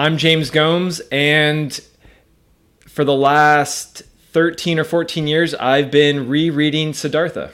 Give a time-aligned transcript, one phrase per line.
[0.00, 1.78] I'm James Gomes, and
[2.88, 7.50] for the last 13 or 14 years, I've been rereading Siddhartha.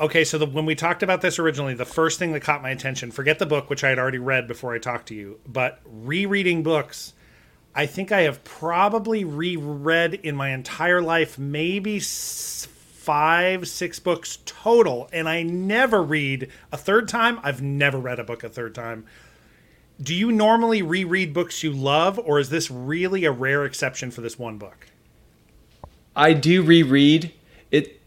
[0.00, 2.70] Okay, so the, when we talked about this originally, the first thing that caught my
[2.70, 5.80] attention, forget the book, which I had already read before I talked to you, but
[5.84, 7.12] rereading books,
[7.72, 15.08] I think I have probably reread in my entire life maybe five, six books total,
[15.12, 17.38] and I never read a third time.
[17.44, 19.06] I've never read a book a third time.
[20.00, 24.20] Do you normally reread books you love, or is this really a rare exception for
[24.20, 24.86] this one book?
[26.14, 27.32] I do reread
[27.70, 28.00] it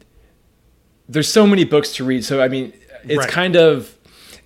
[1.08, 2.24] there's so many books to read.
[2.24, 3.30] So I mean, it's right.
[3.30, 3.98] kind of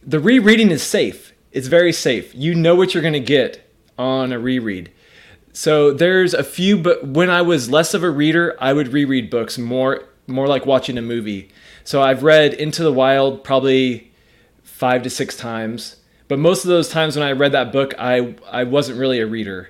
[0.03, 1.33] the rereading is safe.
[1.51, 2.33] It's very safe.
[2.35, 4.91] You know what you're going to get on a reread.
[5.53, 9.29] So there's a few, but when I was less of a reader, I would reread
[9.29, 11.49] books more, more like watching a movie.
[11.85, 14.11] So I've read Into the Wild probably
[14.63, 15.95] five to six times,
[16.27, 19.27] but most of those times when I read that book, I I wasn't really a
[19.27, 19.69] reader.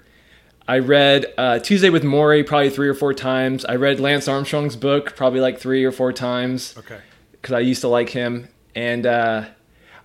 [0.68, 3.66] I read uh, Tuesday with Morrie probably three or four times.
[3.66, 6.76] I read Lance Armstrong's book probably like three or four times.
[6.78, 7.00] Okay.
[7.32, 9.46] Because I used to like him, and uh,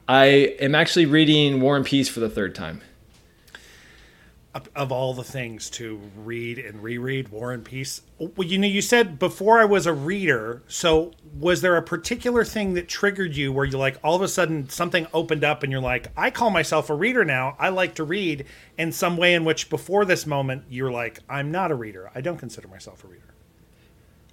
[0.06, 0.24] I
[0.60, 2.82] am actually reading War and Peace for the third time
[4.54, 8.02] of all the things to read and reread war and peace.
[8.18, 12.44] Well you know you said before i was a reader so was there a particular
[12.44, 15.70] thing that triggered you where you like all of a sudden something opened up and
[15.70, 17.56] you're like i call myself a reader now.
[17.58, 18.44] I like to read
[18.76, 22.10] in some way in which before this moment you're like i'm not a reader.
[22.14, 23.34] I don't consider myself a reader.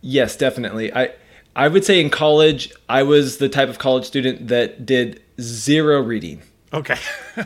[0.01, 0.91] Yes definitely.
[0.93, 1.13] I
[1.55, 6.01] i would say in college i was the type of college student that did zero
[6.01, 6.41] reading.
[6.73, 6.97] Okay.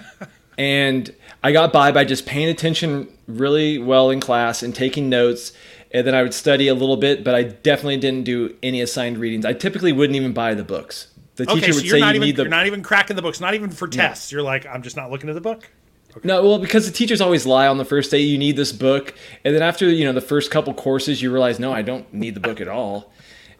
[0.57, 5.53] And I got by by just paying attention really well in class and taking notes.
[5.93, 9.17] And then I would study a little bit, but I definitely didn't do any assigned
[9.17, 9.45] readings.
[9.45, 11.07] I typically wouldn't even buy the books.
[11.35, 12.43] The teacher okay, so would say you even, need the.
[12.43, 14.31] You're not even cracking the books, not even for tests.
[14.31, 14.37] No.
[14.37, 15.69] You're like, I'm just not looking at the book.
[16.11, 16.27] Okay.
[16.27, 18.19] No, well, because the teachers always lie on the first day.
[18.19, 19.13] You need this book,
[19.45, 22.35] and then after you know the first couple courses, you realize, no, I don't need
[22.35, 23.11] the book at all.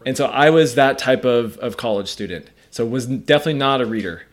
[0.06, 2.50] And so I was that type of of college student.
[2.70, 4.24] So was definitely not a reader.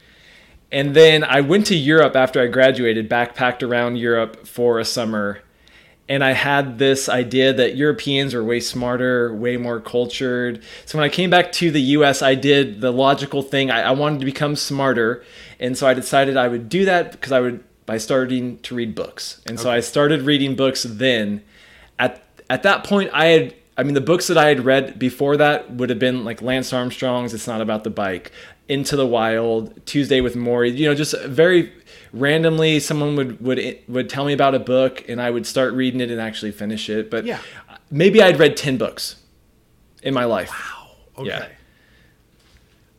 [0.71, 5.41] And then I went to Europe after I graduated, backpacked around Europe for a summer.
[6.11, 10.63] And I had this idea that Europeans are way smarter, way more cultured.
[10.87, 13.71] So when I came back to the US, I did the logical thing.
[13.71, 15.23] I, I wanted to become smarter.
[15.61, 18.95] And so I decided I would do that because I would by starting to read
[18.95, 19.41] books.
[19.47, 19.63] And okay.
[19.63, 21.43] so I started reading books then.
[21.99, 25.37] At at that point I had I mean the books that I had read before
[25.39, 28.31] that would have been like Lance Armstrong's It's Not About the Bike,
[28.69, 30.77] into the Wild, Tuesday with Morrie.
[30.77, 31.73] You know, just very
[32.13, 36.01] randomly, someone would would would tell me about a book, and I would start reading
[36.01, 37.11] it and actually finish it.
[37.11, 37.41] But yeah.
[37.91, 39.17] maybe I'd read ten books
[40.03, 40.51] in my life.
[40.51, 40.97] Wow.
[41.19, 41.29] Okay.
[41.29, 41.49] Yeah.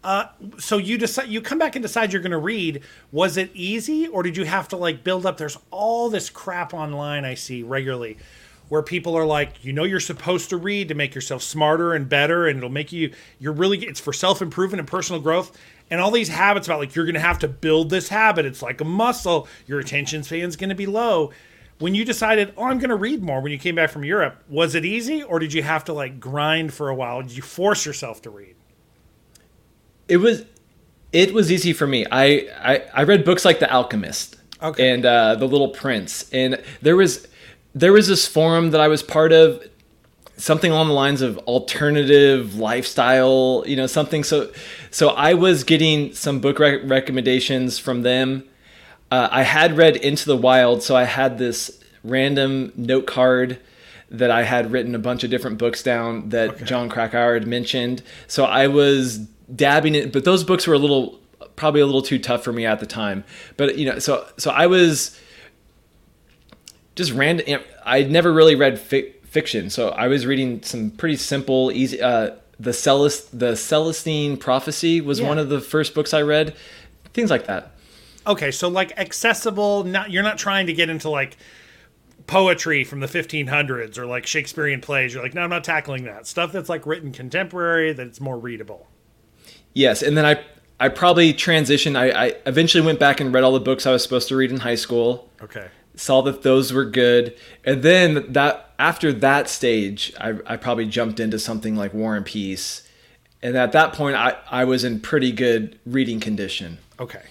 [0.01, 0.25] Uh,
[0.57, 2.81] so you decide you come back and decide you're going to read.
[3.11, 5.37] Was it easy, or did you have to like build up?
[5.37, 8.17] There's all this crap online I see regularly
[8.69, 12.07] where people are like, you know, you're supposed to read to make yourself smarter and
[12.07, 15.57] better, and it'll make you, you're really, it's for self improvement and personal growth.
[15.91, 18.45] And all these habits about like, you're going to have to build this habit.
[18.45, 19.47] It's like a muscle.
[19.65, 21.31] Your attention span's going to be low.
[21.79, 24.43] When you decided, oh, I'm going to read more when you came back from Europe,
[24.49, 27.21] was it easy or did you have to like grind for a while?
[27.21, 28.55] Did you force yourself to read?
[30.07, 30.43] It was,
[31.11, 32.05] it was easy for me.
[32.11, 34.91] I, I, I read books like The Alchemist okay.
[34.91, 36.29] and uh, The Little Prince.
[36.31, 37.27] And there was,
[37.73, 39.67] there was this forum that I was part of,
[40.37, 44.23] something along the lines of alternative lifestyle, you know, something.
[44.23, 44.51] So,
[44.89, 48.45] so I was getting some book rec- recommendations from them.
[49.11, 53.59] Uh, I had read Into the Wild, so I had this random note card
[54.11, 56.65] that I had written a bunch of different books down that okay.
[56.65, 58.01] Jon Krakauer had mentioned.
[58.27, 59.17] So I was
[59.53, 61.19] dabbing it, but those books were a little,
[61.55, 63.23] probably a little too tough for me at the time.
[63.57, 65.19] But you know, so so I was
[66.99, 67.61] just random.
[67.85, 72.01] I'd never really read fi- fiction, so I was reading some pretty simple, easy.
[72.01, 75.27] Uh, the Celest, the Celestine Prophecy was yeah.
[75.29, 76.55] one of the first books I read.
[77.13, 77.71] Things like that.
[78.27, 79.85] Okay, so like accessible.
[79.85, 81.37] Not you're not trying to get into like
[82.27, 85.13] poetry from the 1500s or like Shakespearean plays.
[85.13, 86.51] You're like, no, I'm not tackling that stuff.
[86.51, 87.93] That's like written contemporary.
[87.93, 88.87] That's more readable.
[89.73, 90.43] Yes, and then I
[90.81, 91.97] I probably transitioned.
[91.97, 94.51] I, I eventually went back and read all the books I was supposed to read
[94.51, 95.29] in high school.
[95.41, 95.69] Okay
[95.99, 97.35] saw that those were good.
[97.65, 102.25] And then that after that stage I, I probably jumped into something like war and
[102.25, 102.87] peace.
[103.41, 106.77] And at that point i, I was in pretty good reading condition.
[106.99, 107.23] Okay.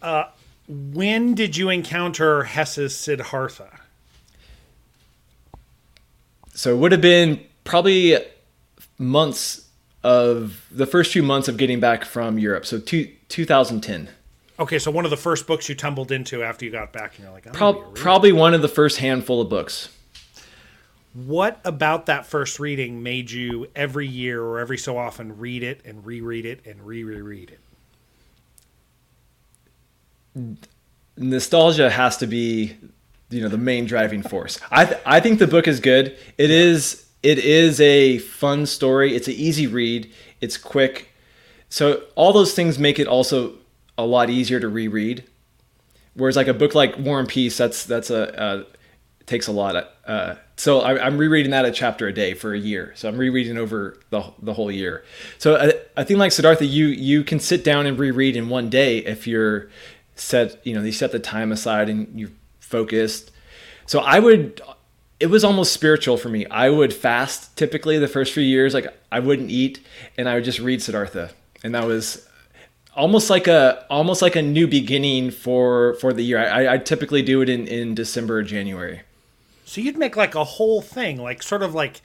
[0.00, 0.24] Uh,
[0.66, 3.80] when did you encounter hesse's siddhartha?
[6.54, 8.16] So it would have been probably
[8.98, 9.66] months
[10.02, 12.64] of the first few months of getting back from europe.
[12.64, 14.08] So two, 2010
[14.60, 17.24] Okay, so one of the first books you tumbled into after you got back, and
[17.24, 19.88] you're like, I'm Pro- probably one of the first handful of books.
[21.14, 25.80] What about that first reading made you every year or every so often read it
[25.84, 27.60] and reread it and re-reread it?
[31.16, 32.76] nostalgia has to be
[33.30, 34.60] you know the main driving force.
[34.70, 36.16] I th- i think the book is good.
[36.38, 39.16] It is it is a fun story.
[39.16, 40.10] It's an easy read.
[40.40, 41.08] It's quick.
[41.68, 43.54] So all those things make it also
[44.00, 45.24] a lot easier to reread.
[46.14, 48.64] Whereas like a book like war and peace that's that's a uh,
[49.26, 49.76] takes a lot
[50.06, 52.92] uh, so I, i'm rereading that a chapter a day for a year.
[52.96, 55.04] So i'm rereading over the, the whole year.
[55.38, 58.68] So I, I think like siddhartha you you can sit down and reread in one
[58.68, 59.70] day if you're
[60.16, 63.30] set you know you set the time aside and you're focused.
[63.86, 64.60] So i would
[65.20, 66.46] it was almost spiritual for me.
[66.46, 68.74] I would fast typically the first few years.
[68.74, 69.80] Like i wouldn't eat
[70.18, 71.30] and i would just read siddhartha.
[71.62, 72.26] And that was
[72.94, 76.38] almost like a almost like a new beginning for for the year.
[76.38, 79.02] I, I typically do it in in december or january.
[79.64, 82.00] So you'd make like a whole thing, like sort of like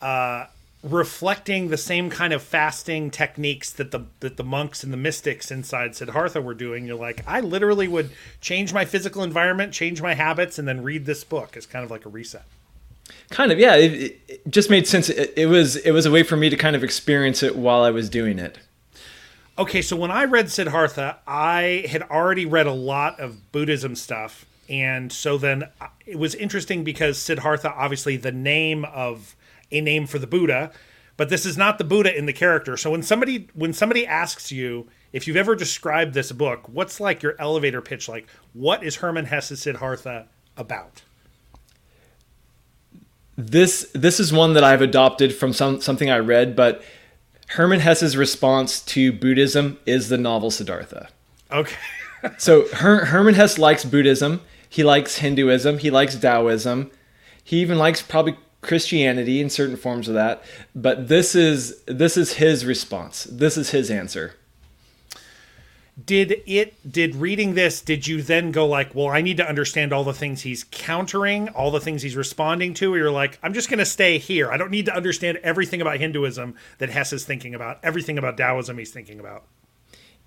[0.00, 0.46] uh,
[0.82, 5.50] reflecting the same kind of fasting techniques that the that the monks and the mystics
[5.50, 6.86] inside Siddhartha were doing.
[6.86, 8.10] You're like, I literally would
[8.40, 11.56] change my physical environment, change my habits, and then read this book.
[11.56, 12.44] As kind of like a reset.
[13.28, 13.76] kind of yeah.
[13.76, 15.10] It, it just made sense.
[15.10, 17.82] It, it was it was a way for me to kind of experience it while
[17.82, 18.58] i was doing it
[19.56, 24.46] Okay, so when I read Siddhartha, I had already read a lot of Buddhism stuff.
[24.68, 29.36] And so then uh, it was interesting because Siddhartha, obviously, the name of
[29.70, 30.72] a name for the Buddha,
[31.16, 32.76] but this is not the Buddha in the character.
[32.76, 37.22] So when somebody when somebody asks you if you've ever described this book, what's like
[37.22, 38.26] your elevator pitch like?
[38.54, 41.02] What is Hermann Hesse Siddhartha about?
[43.36, 46.82] this this is one that I've adopted from some something I read, but
[47.48, 51.08] Hermann Hesse's response to Buddhism is the novel Siddhartha.
[51.50, 51.76] Okay.
[52.38, 56.90] So Her- Hermann Hesse likes Buddhism, he likes Hinduism, he likes Taoism,
[57.42, 60.42] he even likes probably Christianity in certain forms of that.
[60.74, 63.24] But this is this is his response.
[63.24, 64.36] This is his answer.
[66.02, 69.92] Did it did reading this did you then go like well i need to understand
[69.92, 73.54] all the things he's countering all the things he's responding to or you're like i'm
[73.54, 77.12] just going to stay here i don't need to understand everything about hinduism that hess
[77.12, 79.44] is thinking about everything about taoism he's thinking about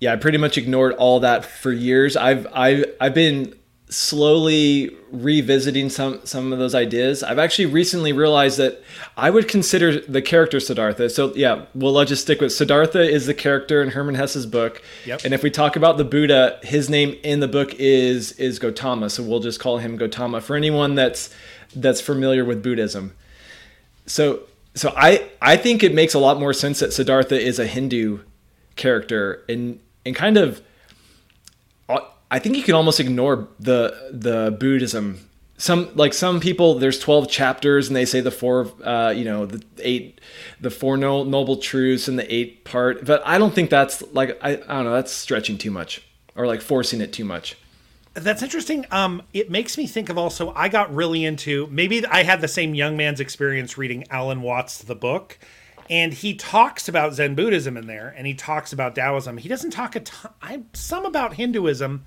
[0.00, 2.16] Yeah, I pretty much ignored all that for years.
[2.16, 3.54] I've I've I've been
[3.90, 7.22] slowly revisiting some some of those ideas.
[7.22, 8.82] I've actually recently realized that
[9.16, 11.08] I would consider the character Siddhartha.
[11.10, 14.82] So yeah, well let's just stick with Siddhartha is the character in Hermann Hesse's book.
[15.06, 15.24] Yep.
[15.24, 19.10] And if we talk about the Buddha, his name in the book is is Gotama.
[19.10, 21.34] So we'll just call him Gotama for anyone that's
[21.74, 23.14] that's familiar with Buddhism.
[24.06, 24.42] So
[24.74, 28.20] so I I think it makes a lot more sense that Siddhartha is a Hindu
[28.76, 30.62] character and and kind of
[32.30, 35.20] I think you can almost ignore the the Buddhism.
[35.56, 39.44] Some like some people, there's 12 chapters, and they say the four, uh, you know,
[39.44, 40.20] the eight,
[40.60, 43.04] the four no, noble truths, and the eight part.
[43.04, 44.92] But I don't think that's like I, I don't know.
[44.92, 46.02] That's stretching too much,
[46.36, 47.56] or like forcing it too much.
[48.14, 48.86] That's interesting.
[48.90, 50.52] Um, it makes me think of also.
[50.54, 54.78] I got really into maybe I had the same young man's experience reading Alan Watts'
[54.78, 55.38] the book,
[55.90, 59.38] and he talks about Zen Buddhism in there, and he talks about Taoism.
[59.38, 62.04] He doesn't talk a ton, some about Hinduism,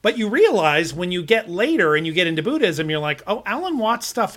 [0.00, 3.42] but you realize when you get later and you get into Buddhism, you're like, oh,
[3.46, 4.36] Alan Watts stuff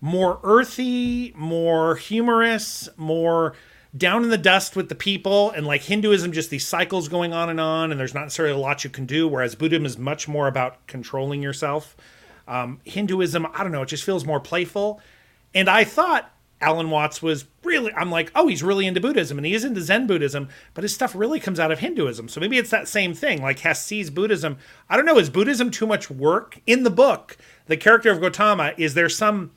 [0.00, 3.54] more earthy, more humorous, more
[3.96, 7.48] down in the dust with the people and like Hinduism just these cycles going on
[7.48, 10.28] and on and there's not necessarily a lot you can do whereas Buddhism is much
[10.28, 11.96] more about controlling yourself.
[12.46, 15.00] Um, Hinduism, I don't know, it just feels more playful.
[15.54, 19.46] And I thought Alan Watts was really I'm like, "Oh, he's really into Buddhism and
[19.46, 22.58] he is into Zen Buddhism, but his stuff really comes out of Hinduism." So maybe
[22.58, 23.42] it's that same thing.
[23.42, 24.58] Like Hess sees Buddhism.
[24.88, 27.36] I don't know, is Buddhism too much work in the book?
[27.66, 29.52] The character of Gautama, is there some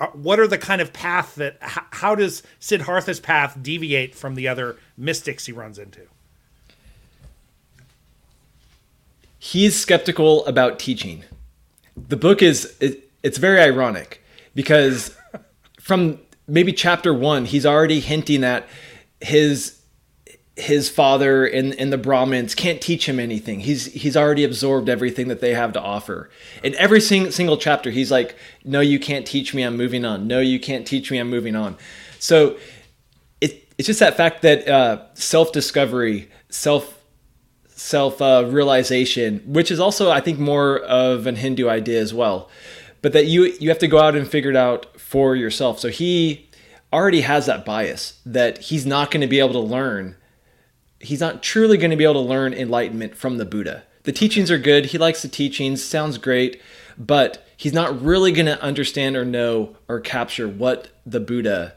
[0.00, 4.46] uh, what are the kind of path that how does siddhartha's path deviate from the
[4.46, 6.02] other mystics he runs into
[9.38, 11.24] he's skeptical about teaching.
[11.96, 14.22] The book is it, it's very ironic
[14.54, 15.16] because
[15.80, 18.66] from maybe chapter 1 he's already hinting that
[19.20, 19.78] his
[20.58, 23.60] his father and, and the Brahmins can't teach him anything.
[23.60, 26.30] He's he's already absorbed everything that they have to offer.
[26.64, 29.62] In every sing, single chapter, he's like, "No, you can't teach me.
[29.62, 30.26] I'm moving on.
[30.26, 31.18] No, you can't teach me.
[31.18, 31.76] I'm moving on."
[32.18, 32.58] So
[33.40, 36.98] it, it's just that fact that uh, self discovery, self
[37.68, 42.50] self uh, realization, which is also I think more of an Hindu idea as well,
[43.00, 45.78] but that you you have to go out and figure it out for yourself.
[45.78, 46.50] So he
[46.92, 50.16] already has that bias that he's not going to be able to learn
[51.00, 53.84] he's not truly going to be able to learn enlightenment from the Buddha.
[54.04, 54.86] The teachings are good.
[54.86, 56.60] He likes the teachings, sounds great,
[56.96, 61.74] but he's not really going to understand or know or capture what the Buddha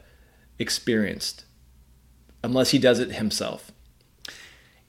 [0.58, 1.44] experienced
[2.42, 3.70] unless he does it himself.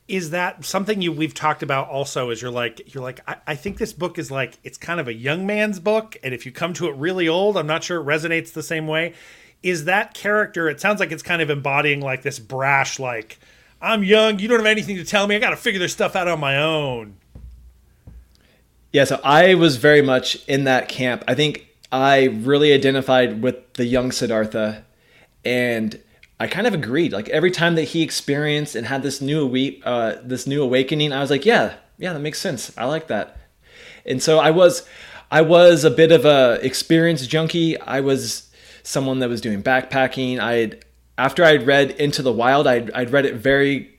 [0.08, 3.56] Is that something you we've talked about also is you're like you're like I, I
[3.56, 6.18] think this book is like it's kind of a young man's book.
[6.24, 8.88] And if you come to it really old I'm not sure it resonates the same
[8.88, 9.14] way.
[9.62, 13.40] Is that character it sounds like it's kind of embodying like this brash like
[13.82, 16.28] i'm young you don't have anything to tell me i gotta figure this stuff out
[16.28, 17.16] on my own.
[18.94, 21.24] Yeah, so I was very much in that camp.
[21.28, 24.86] I think I really identified with the young Siddhartha
[25.44, 26.00] and
[26.40, 27.13] I kind of agreed.
[27.13, 29.48] Like every time that he experienced and had this new
[29.84, 32.75] uh, this new awakening, I was like, yeah, yeah, that makes sense.
[32.78, 33.38] I like that.
[34.06, 34.86] And so I was,
[35.32, 37.80] I was a bit of a experience junkie.
[37.80, 38.52] I was
[38.84, 40.40] someone that was doing backpacking.
[40.40, 40.86] I had
[41.18, 43.94] after I'd read Into the Wild, I'd, I'd read it very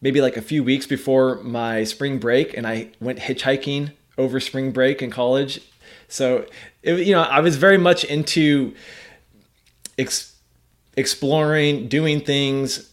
[0.00, 4.70] maybe like a few weeks before my spring break, and I went hitchhiking over spring
[4.70, 5.60] break in college.
[6.08, 6.46] So,
[6.82, 8.74] it, you know, I was very much into
[10.98, 12.90] exploring, doing things.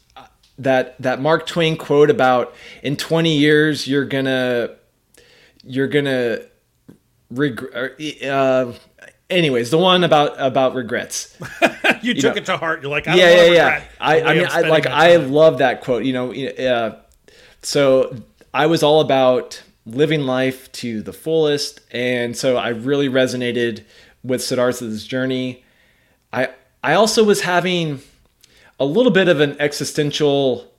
[0.57, 4.69] That that Mark Twain quote about in 20 years you're gonna
[5.65, 6.39] you're gonna
[7.29, 7.99] regret.
[8.23, 8.71] Uh,
[9.29, 11.37] anyways, the one about about regrets.
[12.01, 13.83] you took know, it to heart you're like I yeah, yeah, yeah.
[13.99, 15.31] I, I mean, I like I time.
[15.31, 16.05] love that quote.
[16.05, 16.99] You know, uh,
[17.61, 18.15] so
[18.53, 23.83] I was all about living life to the fullest, and so I really resonated
[24.23, 25.64] with Siddhartha's journey.
[26.85, 27.99] I also was having
[28.79, 30.71] a little bit of an existential.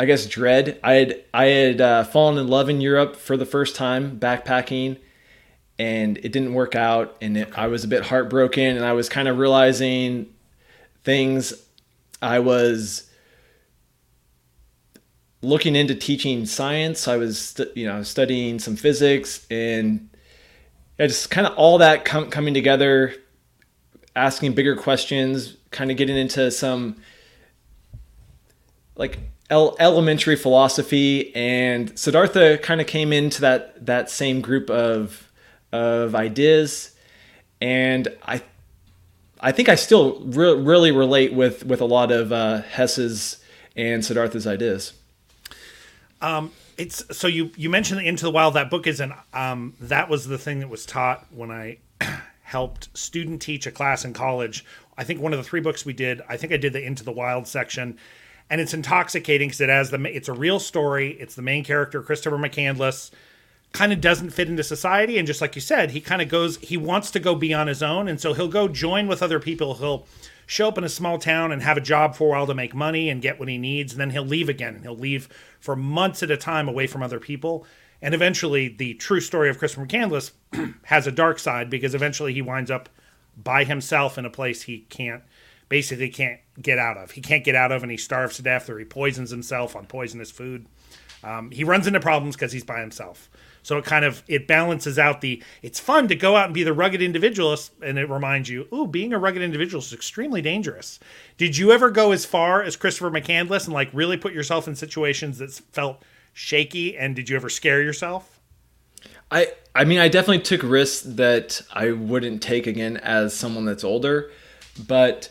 [0.00, 0.80] I guess dread.
[0.82, 4.96] I had I had uh, fallen in love in Europe for the first time backpacking,
[5.78, 9.10] and it didn't work out, and it, I was a bit heartbroken, and I was
[9.10, 10.32] kind of realizing
[11.04, 11.52] things.
[12.22, 13.10] I was
[15.42, 17.08] looking into teaching science.
[17.08, 20.08] I was you know studying some physics, and
[20.98, 23.14] just kind of all that com- coming together,
[24.16, 26.96] asking bigger questions, kind of getting into some
[28.96, 29.18] like
[29.50, 35.30] el- elementary philosophy and Siddhartha kind of came into that that same group of
[35.70, 36.92] of ideas
[37.60, 38.42] and I
[39.40, 43.38] I think I still re- really relate with with a lot of uh, Hess's
[43.76, 44.94] and Siddhartha's ideas.
[46.22, 50.08] Um, it's so you you mentioned into the wild that book is an um that
[50.08, 51.78] was the thing that was taught when i
[52.46, 54.64] helped student teach a class in college.
[54.96, 57.02] I think one of the three books we did i think i did the into
[57.02, 57.98] the wild section.
[58.48, 61.16] And it's intoxicating because it has the it's a real story.
[61.18, 63.10] It's the main character christopher mccandless
[63.72, 65.18] kind of doesn't fit into society.
[65.18, 67.66] And just like you said he kind of goes he wants to go be on
[67.66, 68.06] his own.
[68.06, 69.74] And so he'll go join with other people.
[69.74, 70.06] He'll
[70.46, 72.76] show up in a small town and have a job for a while to make
[72.76, 73.92] money and get what he needs.
[73.92, 74.82] And then he'll leave again.
[74.82, 77.66] He'll leave for months at a time away from other people
[78.02, 80.32] and eventually the true story of christopher mccandless
[80.84, 82.88] has a dark side because eventually he winds up
[83.36, 85.22] by himself in a place he can't
[85.68, 88.70] basically can't get out of he can't get out of and he starves to death
[88.70, 90.66] or he poisons himself on poisonous food
[91.26, 93.28] um, he runs into problems because he's by himself.
[93.62, 95.42] So it kind of it balances out the.
[95.60, 98.86] It's fun to go out and be the rugged individualist, and it reminds you, ooh,
[98.86, 101.00] being a rugged individualist is extremely dangerous.
[101.36, 104.76] Did you ever go as far as Christopher McCandless and like really put yourself in
[104.76, 106.04] situations that felt
[106.36, 106.96] shaky?
[106.98, 108.38] And did you ever scare yourself?
[109.30, 113.82] I I mean I definitely took risks that I wouldn't take again as someone that's
[113.82, 114.30] older,
[114.86, 115.30] but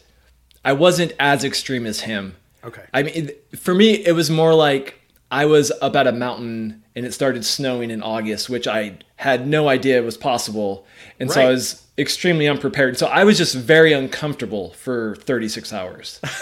[0.65, 2.35] I wasn't as extreme as him.
[2.63, 2.83] Okay.
[2.93, 4.99] I mean for me it was more like
[5.31, 9.47] I was up at a mountain and it started snowing in August, which I had
[9.47, 10.85] no idea was possible.
[11.19, 12.97] And so I was extremely unprepared.
[12.97, 16.19] So I was just very uncomfortable for 36 hours.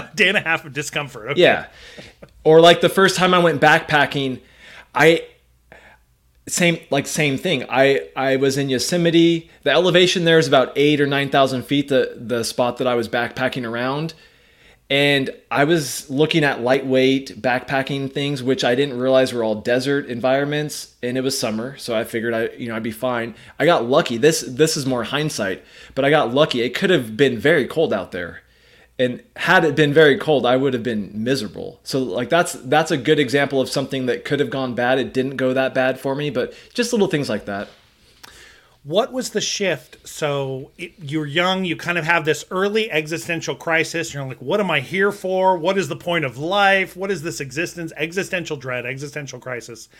[0.14, 1.30] Day and a half of discomfort.
[1.30, 1.40] Okay.
[1.40, 1.66] Yeah.
[2.44, 4.40] Or like the first time I went backpacking,
[4.94, 5.24] I
[6.50, 7.64] same like same thing.
[7.68, 9.50] I I was in Yosemite.
[9.62, 11.88] The elevation there is about eight or nine thousand feet.
[11.88, 14.14] The the spot that I was backpacking around,
[14.88, 20.06] and I was looking at lightweight backpacking things, which I didn't realize were all desert
[20.06, 20.94] environments.
[21.02, 23.34] And it was summer, so I figured I you know I'd be fine.
[23.58, 24.16] I got lucky.
[24.16, 25.62] This this is more hindsight,
[25.94, 26.62] but I got lucky.
[26.62, 28.42] It could have been very cold out there
[29.00, 32.90] and had it been very cold i would have been miserable so like that's that's
[32.90, 35.98] a good example of something that could have gone bad it didn't go that bad
[35.98, 37.68] for me but just little things like that
[38.82, 40.08] What was the shift?
[40.08, 44.14] So it, you're young, you kind of have this early existential crisis.
[44.14, 45.58] You're like, what am I here for?
[45.58, 46.96] What is the point of life?
[46.96, 47.92] What is this existence?
[47.96, 49.90] Existential dread, existential crisis.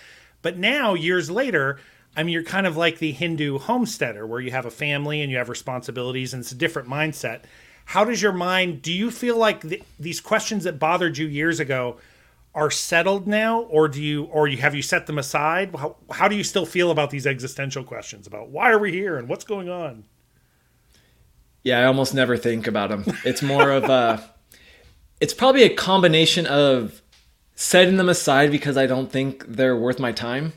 [0.40, 1.78] But now, years later,
[2.16, 5.30] I mean, you're kind of like the Hindu homesteader where you have a family and
[5.30, 7.42] you have responsibilities and it's a different mindset.
[7.90, 8.82] How does your mind?
[8.82, 11.96] Do you feel like th- these questions that bothered you years ago
[12.54, 15.74] are settled now, or do you, or you have you set them aside?
[15.74, 19.18] How, how do you still feel about these existential questions about why are we here
[19.18, 20.04] and what's going on?
[21.64, 23.04] Yeah, I almost never think about them.
[23.24, 24.22] It's more of a,
[25.20, 27.02] it's probably a combination of
[27.56, 30.52] setting them aside because I don't think they're worth my time.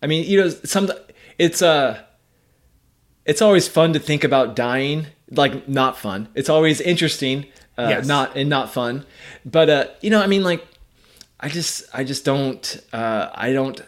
[0.00, 0.92] I mean, you know, some
[1.38, 2.04] it's uh
[3.24, 6.28] it's always fun to think about dying, like not fun.
[6.34, 8.06] It's always interesting, uh, yes.
[8.06, 9.04] not and not fun.
[9.44, 10.66] But uh, you know, I mean, like
[11.40, 13.80] I just I just don't uh, I don't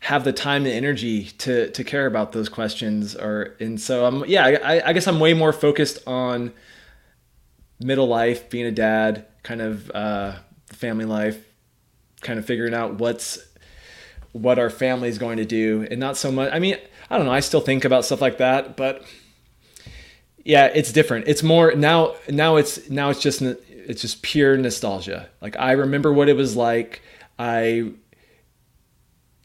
[0.00, 4.24] have the time and energy to to care about those questions or and so I'm
[4.24, 6.52] yeah I, I guess I'm way more focused on
[7.80, 11.38] middle life being a dad kind of uh, family life
[12.22, 13.38] kind of figuring out what's
[14.32, 16.76] what our family is going to do and not so much i mean
[17.08, 19.02] i don't know i still think about stuff like that but
[20.44, 21.28] yeah it's different.
[21.28, 25.28] It's more now now it's now it's just it's just pure nostalgia.
[25.40, 27.02] Like i remember what it was like.
[27.38, 27.92] I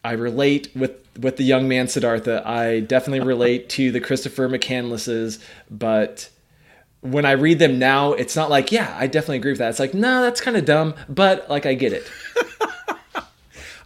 [0.04, 2.44] i relate with with the young man siddhartha.
[2.46, 6.30] I definitely relate to the christopher mccandlesses but
[7.02, 9.70] when i read them now it's not like yeah i definitely agree with that.
[9.70, 12.10] It's like no that's kind of dumb but like i get it.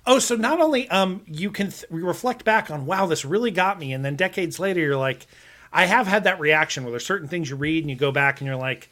[0.10, 3.78] Oh, so not only um you can th- reflect back on wow, this really got
[3.78, 5.28] me, and then decades later you're like,
[5.72, 8.40] I have had that reaction where there's certain things you read and you go back
[8.40, 8.90] and you're like,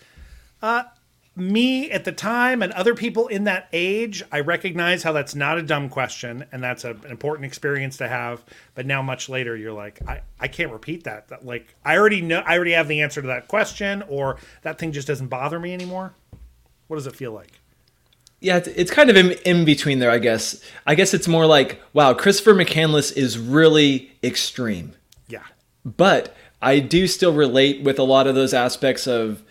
[0.62, 0.84] uh,
[1.36, 5.60] me at the time and other people in that age, I recognize how that's not
[5.60, 8.44] a dumb question and that's a, an important experience to have.
[8.74, 11.28] But now, much later, you're like, I, I can't repeat that.
[11.30, 11.46] that.
[11.46, 14.92] Like, I already know, I already have the answer to that question, or that thing
[14.92, 16.14] just doesn't bother me anymore.
[16.88, 17.52] What does it feel like?
[18.40, 20.62] yeah, it's, it's kind of in, in between there, I guess.
[20.86, 24.94] I guess it's more like, wow, Christopher McCandless is really extreme.
[25.28, 25.44] Yeah.
[25.84, 29.44] But I do still relate with a lot of those aspects of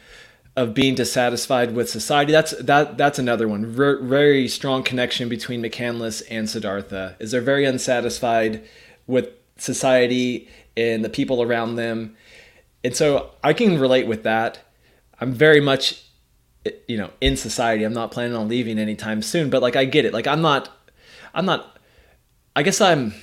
[0.56, 2.32] of being dissatisfied with society.
[2.32, 3.66] That's that that's another one.
[3.66, 7.16] very strong connection between McCandless and Siddhartha.
[7.18, 8.64] Is they're very unsatisfied
[9.06, 12.16] with society and the people around them.
[12.82, 14.58] And so I can relate with that.
[15.20, 16.06] I'm very much
[16.88, 20.04] you know in society i'm not planning on leaving anytime soon but like i get
[20.04, 20.68] it like i'm not
[21.34, 21.78] i'm not
[22.54, 23.14] i guess i'm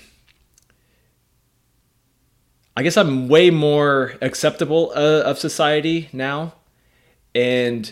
[2.76, 6.54] i guess i'm way more acceptable uh, of society now.
[7.36, 7.92] And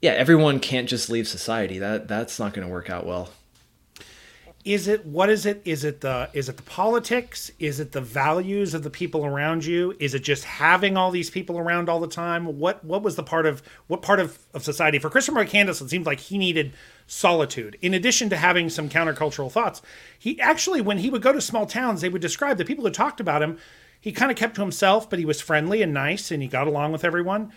[0.00, 1.78] yeah everyone can't just leave society.
[1.78, 3.30] That that's not going to work out well.
[4.62, 5.62] Is it what is it?
[5.64, 7.50] Is it the is it the politics?
[7.58, 9.96] Is it the values of the people around you?
[9.98, 12.58] Is it just having all these people around all the time?
[12.58, 14.98] What what was the part of what part of, of society?
[14.98, 16.74] For christopher mccandless it seemed like he needed
[17.06, 17.78] solitude.
[17.80, 19.80] In addition to having some countercultural thoughts
[20.18, 22.90] he actually when he would go to small towns they would describe the people who
[22.90, 23.56] talked about him
[24.00, 26.66] he kind of kept to himself but he was friendly and nice and he got
[26.66, 27.52] along with everyone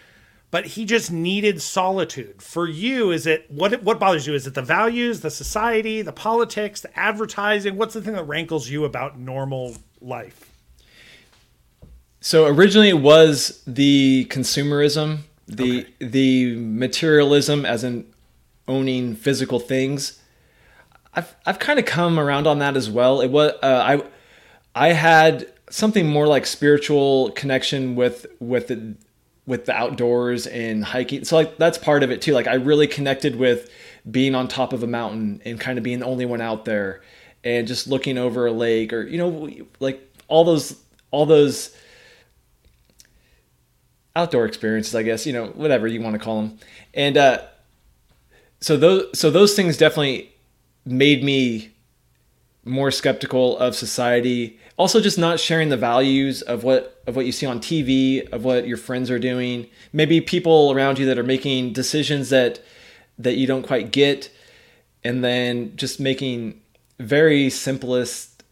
[0.54, 2.40] but he just needed solitude.
[2.40, 4.36] For you, is it what what bothers you?
[4.36, 7.76] Is it the values, the society, the politics, the advertising?
[7.76, 10.52] What's the thing that rankles you about normal life?
[12.22, 15.94] So originally it was the consumerism, the okay.
[16.00, 18.06] the materialism as in
[18.68, 20.22] owning physical things.
[21.16, 23.22] I've I've kind of come around on that as well.
[23.22, 24.04] It was uh, I
[24.76, 28.96] I had something more like spiritual connection with with the,
[29.46, 31.26] with the outdoors and hiking.
[31.26, 32.34] So like that's part of it too.
[32.34, 33.70] Like I really connected with
[34.10, 37.02] being on top of a mountain and kind of being the only one out there
[37.44, 39.50] and just looking over a lake or you know
[39.80, 40.80] like all those
[41.12, 41.76] all those
[44.16, 46.60] outdoor experiences, I guess, you know, whatever you want to call them.
[46.94, 47.42] And uh
[48.60, 50.32] so those so those things definitely
[50.86, 51.73] made me
[52.66, 57.32] more skeptical of society also just not sharing the values of what of what you
[57.32, 61.24] see on TV, of what your friends are doing, maybe people around you that are
[61.24, 62.60] making decisions that
[63.20, 64.32] that you don't quite get,
[65.04, 66.60] and then just making
[67.00, 68.44] very simplest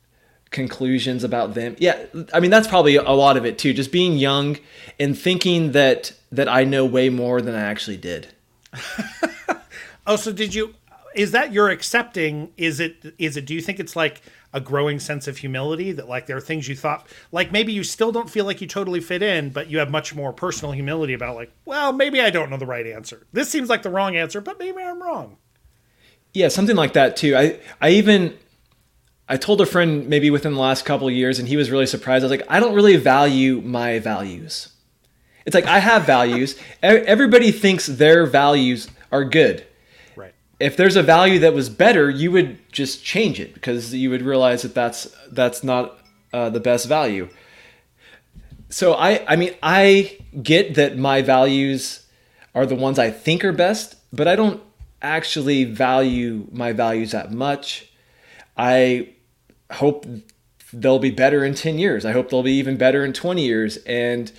[0.52, 1.76] conclusions about them.
[1.80, 3.74] Yeah, I mean that's probably a lot of it too.
[3.74, 4.58] Just being young
[5.00, 8.28] and thinking that that I know way more than I actually did.
[10.08, 10.76] oh, so did you?
[11.16, 12.52] Is that you're accepting?
[12.58, 13.16] Is it?
[13.18, 13.46] Is it?
[13.46, 14.22] Do you think it's like?
[14.54, 17.84] a growing sense of humility that like there are things you thought like maybe you
[17.84, 21.14] still don't feel like you totally fit in but you have much more personal humility
[21.14, 24.16] about like well maybe i don't know the right answer this seems like the wrong
[24.16, 25.38] answer but maybe i'm wrong
[26.34, 28.38] yeah something like that too i i even
[29.30, 32.24] i told a friend maybe within the last couple years and he was really surprised
[32.24, 34.70] i was like i don't really value my values
[35.46, 39.66] it's like i have values everybody thinks their values are good
[40.62, 44.22] if there's a value that was better, you would just change it because you would
[44.22, 46.00] realize that that's that's not
[46.34, 47.28] uh, the best value.
[48.70, 52.06] so I I mean I get that my values
[52.54, 54.62] are the ones I think are best, but I don't
[55.02, 57.92] actually value my values that much.
[58.58, 59.10] I
[59.72, 60.06] hope
[60.74, 62.06] they'll be better in 10 years.
[62.06, 64.32] I hope they'll be even better in 20 years and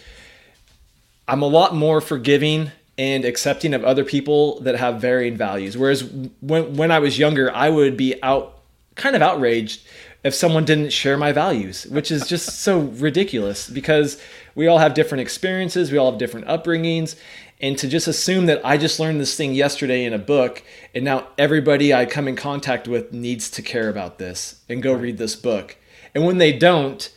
[1.26, 2.70] I'm a lot more forgiving
[3.02, 5.76] and accepting of other people that have varying values.
[5.76, 6.04] Whereas
[6.40, 8.60] when when I was younger, I would be out
[8.94, 9.82] kind of outraged
[10.22, 14.22] if someone didn't share my values, which is just so ridiculous because
[14.54, 17.16] we all have different experiences, we all have different upbringings,
[17.60, 20.62] and to just assume that I just learned this thing yesterday in a book
[20.94, 24.92] and now everybody I come in contact with needs to care about this and go
[24.92, 25.76] read this book.
[26.14, 27.12] And when they don't,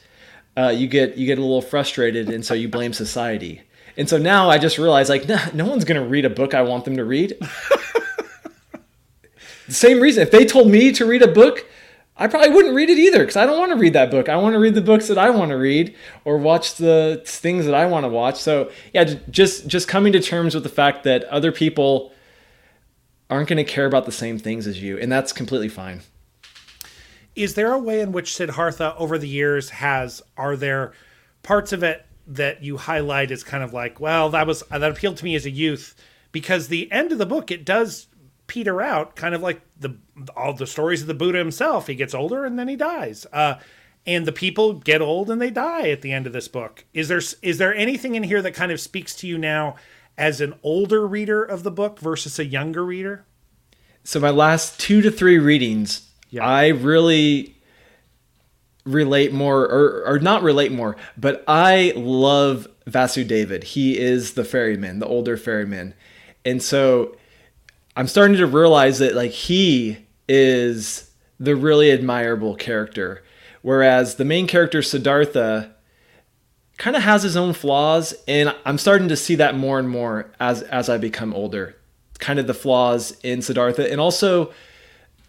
[0.57, 3.61] uh, you get you get a little frustrated and so you blame society.
[3.97, 6.53] And so now I just realize like no, no one's going to read a book
[6.53, 7.37] I want them to read.
[9.67, 11.65] the same reason if they told me to read a book
[12.17, 14.29] I probably wouldn't read it either because I don't want to read that book.
[14.29, 17.65] I want to read the books that I want to read or watch the things
[17.65, 18.39] that I want to watch.
[18.39, 22.13] So yeah, just just coming to terms with the fact that other people
[23.29, 26.01] aren't going to care about the same things as you, and that's completely fine.
[27.35, 30.21] Is there a way in which Siddhartha over the years has?
[30.37, 30.93] Are there
[31.43, 35.17] parts of it that you highlight is kind of like, well, that was that appealed
[35.17, 35.95] to me as a youth
[36.31, 38.07] because the end of the book it does
[38.47, 39.97] peter out, kind of like the
[40.35, 41.87] all the stories of the Buddha himself.
[41.87, 43.25] He gets older and then he dies.
[43.31, 43.55] Uh,
[44.07, 46.85] and the people get old and they die at the end of this book.
[46.93, 49.75] Is there is there anything in here that kind of speaks to you now
[50.17, 53.25] as an older reader of the book versus a younger reader?
[54.03, 56.45] So my last two to three readings, yeah.
[56.45, 57.54] I really
[58.85, 63.63] relate more or, or not relate more, but I love Vasudeva.
[63.63, 65.93] He is the ferryman, the older ferryman.
[66.45, 67.17] And so
[67.95, 73.23] I'm starting to realize that like he is the really admirable character,
[73.61, 75.71] whereas the main character Siddhartha
[76.77, 80.31] kind of has his own flaws, and I'm starting to see that more and more
[80.39, 81.75] as as I become older.
[82.19, 84.53] Kind of the flaws in Siddhartha, and also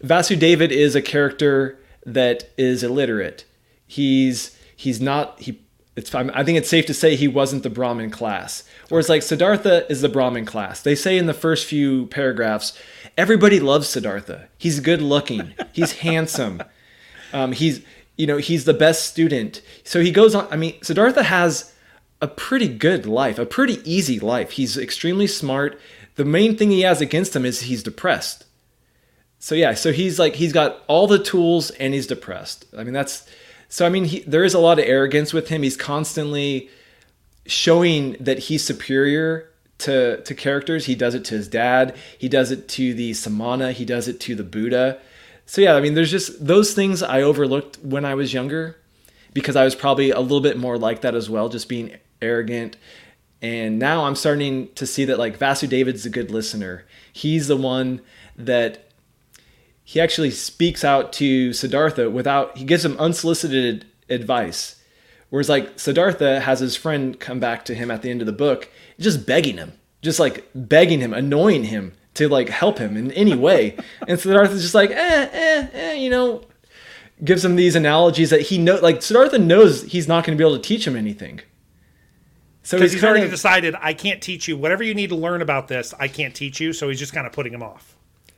[0.03, 3.45] Vasudeva is a character that is illiterate.
[3.87, 5.61] He's he's not he
[5.97, 8.63] it's I think it's safe to say he wasn't the Brahmin class.
[8.89, 10.81] Whereas like Siddhartha is the Brahmin class.
[10.81, 12.77] They say in the first few paragraphs,
[13.17, 14.47] everybody loves Siddhartha.
[14.59, 15.55] He's good looking.
[15.71, 16.61] He's handsome.
[17.33, 17.81] Um, he's
[18.15, 19.63] you know he's the best student.
[19.83, 20.47] So he goes on.
[20.51, 21.73] I mean, Siddhartha has
[22.21, 24.51] a pretty good life, a pretty easy life.
[24.51, 25.79] He's extremely smart.
[26.15, 28.45] The main thing he has against him is he's depressed.
[29.39, 32.65] So yeah, so he's like he's got all the tools and he's depressed.
[32.77, 33.27] I mean that's
[33.69, 35.63] so I mean, he, there is a lot of arrogance with him.
[35.63, 36.69] He's constantly
[37.45, 39.49] showing that he's superior
[39.79, 40.85] to to characters.
[40.85, 41.95] He does it to his dad.
[42.17, 43.71] He does it to the Samana.
[43.71, 44.99] He does it to the Buddha.
[45.45, 48.77] So yeah, I mean, there's just those things I overlooked when I was younger
[49.33, 52.75] because I was probably a little bit more like that as well, just being arrogant.
[53.41, 56.85] And now I'm starting to see that like Vasudeva's a good listener.
[57.13, 58.01] He's the one
[58.35, 58.86] that
[59.89, 64.81] he actually speaks out to Siddhartha without he gives him unsolicited advice.
[65.29, 68.33] Whereas like Siddhartha has his friend come back to him at the end of the
[68.33, 68.69] book,
[68.99, 69.71] just begging him,
[70.01, 73.77] just like begging him, annoying him to like help him in any way.
[74.09, 76.43] and Siddhartha's just like, eh, eh, eh, you know,
[77.23, 80.45] gives him these analogies that he know like Siddhartha knows he's not going to be
[80.45, 81.39] able to teach him anything.
[82.63, 85.41] So he's, he's already of, decided I can't teach you whatever you need to learn
[85.41, 85.93] about this.
[85.97, 87.96] I can't teach you, so he's just kind of putting him off.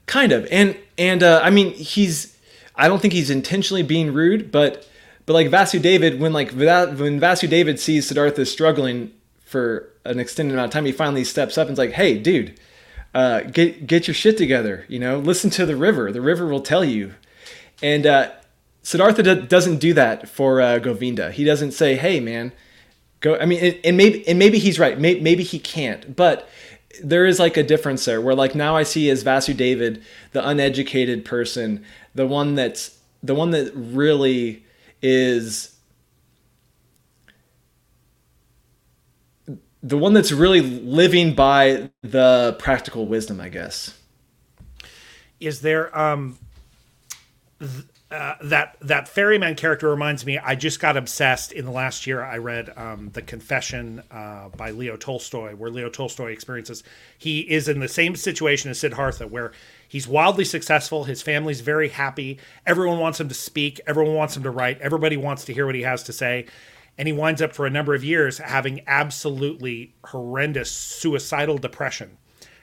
[0.09, 2.35] Kind of, and and uh, I mean he's
[2.75, 4.89] I don't think he's intentionally being rude, but
[5.27, 9.11] but like Vasudeva when like when Vasudeva sees Siddhartha struggling
[9.45, 12.59] for an extended amount of time, he finally steps up and's like, "Hey, dude,
[13.13, 14.83] uh, get get your shit together.
[14.87, 16.11] You know, listen to the river.
[16.11, 17.13] The river will tell you."
[17.83, 18.31] And uh,
[18.81, 21.31] Siddhartha d- doesn't do that for uh, Govinda.
[21.31, 22.51] He doesn't say, "Hey, man,
[23.19, 24.99] go." I mean, and, and maybe and maybe he's right.
[24.99, 26.49] Maybe, maybe he can't, but
[27.03, 31.25] there is like a difference there where like now I see as Vasudeva, the uneducated
[31.25, 34.65] person, the one that's the one that really
[35.01, 35.75] is
[39.81, 43.97] the one that's really living by the practical wisdom, I guess.
[45.39, 46.37] Is there um
[47.59, 50.39] th- uh, that that ferryman character reminds me.
[50.39, 52.23] I just got obsessed in the last year.
[52.23, 56.83] I read um, the Confession uh, by Leo Tolstoy, where Leo Tolstoy experiences
[57.17, 59.51] he is in the same situation as Siddhartha, where
[59.87, 61.03] he's wildly successful.
[61.03, 62.39] His family's very happy.
[62.65, 63.79] Everyone wants him to speak.
[63.85, 64.81] Everyone wants him to write.
[64.81, 66.47] Everybody wants to hear what he has to say.
[66.97, 72.17] And he winds up for a number of years having absolutely horrendous suicidal depression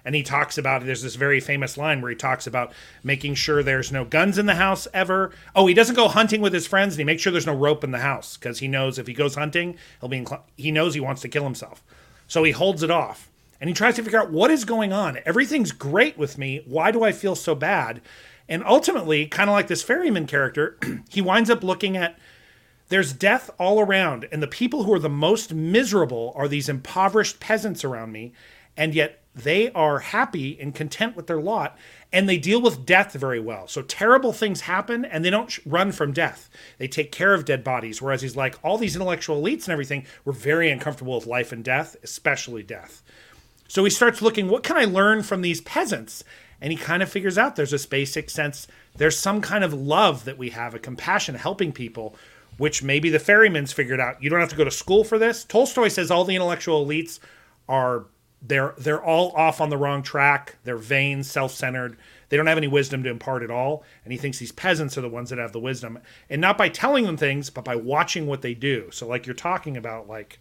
[0.07, 3.63] and he talks about there's this very famous line where he talks about making sure
[3.63, 5.33] there's no guns in the house ever.
[5.55, 7.85] Oh, he doesn't go hunting with his friends, and he makes sure there's no rope
[7.85, 10.25] in the house because he knows if he goes hunting, he'll be
[10.57, 11.83] he knows he wants to kill himself,
[12.27, 15.19] so he holds it off and he tries to figure out what is going on.
[15.25, 16.63] Everything's great with me.
[16.67, 18.01] Why do I feel so bad?
[18.49, 22.19] And ultimately, kind of like this ferryman character, he winds up looking at
[22.89, 27.41] there's death all around, and the people who are the most miserable are these impoverished
[27.41, 28.33] peasants around me,
[28.77, 31.77] and yet they are happy and content with their lot,
[32.11, 33.69] and they deal with death very well.
[33.69, 36.49] So terrible things happen, and they don't run from death.
[36.79, 38.01] They take care of dead bodies.
[38.01, 41.63] Whereas he's like, all these intellectual elites and everything were very uncomfortable with life and
[41.63, 43.03] death, especially death.
[43.69, 46.25] So he starts looking, what can I learn from these peasants?
[46.59, 50.25] And he kind of figures out there's this basic sense, there's some kind of love
[50.25, 52.17] that we have, a compassion, helping people,
[52.57, 54.23] which maybe the ferryman's figured out.
[54.23, 55.45] You don't have to go to school for this.
[55.45, 57.19] Tolstoy says all the intellectual elites
[57.69, 58.07] are
[58.47, 60.57] they're they're all off on the wrong track.
[60.65, 61.97] They're vain, self-centered.
[62.29, 63.85] They don't have any wisdom to impart at all.
[64.05, 65.99] And he thinks these peasants are the ones that have the wisdom.
[66.29, 68.91] And not by telling them things, but by watching what they do.
[68.91, 70.41] So like you're talking about like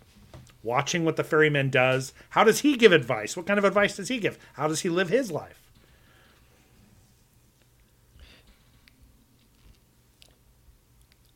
[0.63, 2.13] watching what the ferryman does.
[2.29, 3.37] How does he give advice?
[3.37, 4.37] What kind of advice does he give?
[4.53, 5.61] How does he live his life?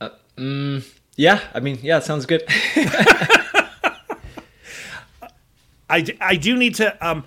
[0.01, 2.43] Uh, mm, yeah, I mean, yeah, it sounds good.
[5.89, 7.23] I, I do need to um,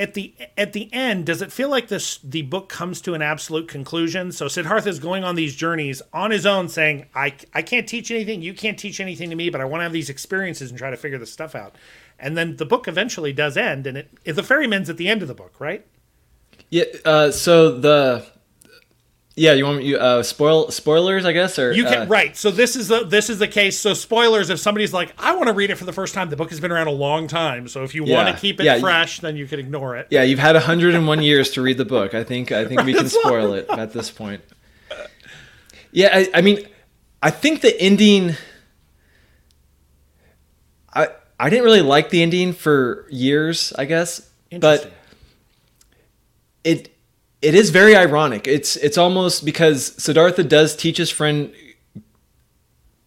[0.00, 3.20] at the at the end, does it feel like this the book comes to an
[3.22, 4.32] absolute conclusion?
[4.32, 8.10] So Siddhartha is going on these journeys on his own, saying, "I I can't teach
[8.10, 8.40] anything.
[8.40, 10.90] You can't teach anything to me, but I want to have these experiences and try
[10.90, 11.76] to figure this stuff out."
[12.18, 15.28] And then the book eventually does end, and it the ferryman's at the end of
[15.28, 15.84] the book, right?
[16.70, 16.84] Yeah.
[17.04, 18.26] Uh, so the
[19.36, 22.36] yeah, you want you uh, spoil spoilers, I guess, or you can uh, right.
[22.36, 23.78] So this is the this is the case.
[23.78, 24.50] So spoilers.
[24.50, 26.60] If somebody's like, I want to read it for the first time, the book has
[26.60, 27.68] been around a long time.
[27.68, 28.16] So if you Yeah.
[28.24, 30.08] want to keep it Yeah, you- fresh, then you can ignore it.
[30.10, 32.12] Yeah, you've had 101 years to read the book.
[32.14, 34.42] I think I think we can spoil it at this point.
[35.92, 36.66] Yeah, I, I mean,
[37.22, 38.34] I think the ending.
[40.94, 44.90] I I didn't really like the ending for years, I guess, Interesting.
[44.90, 44.92] but
[46.64, 46.94] it
[47.42, 48.46] it is very ironic.
[48.46, 51.52] It's it's almost because Siddhartha does teach his friend.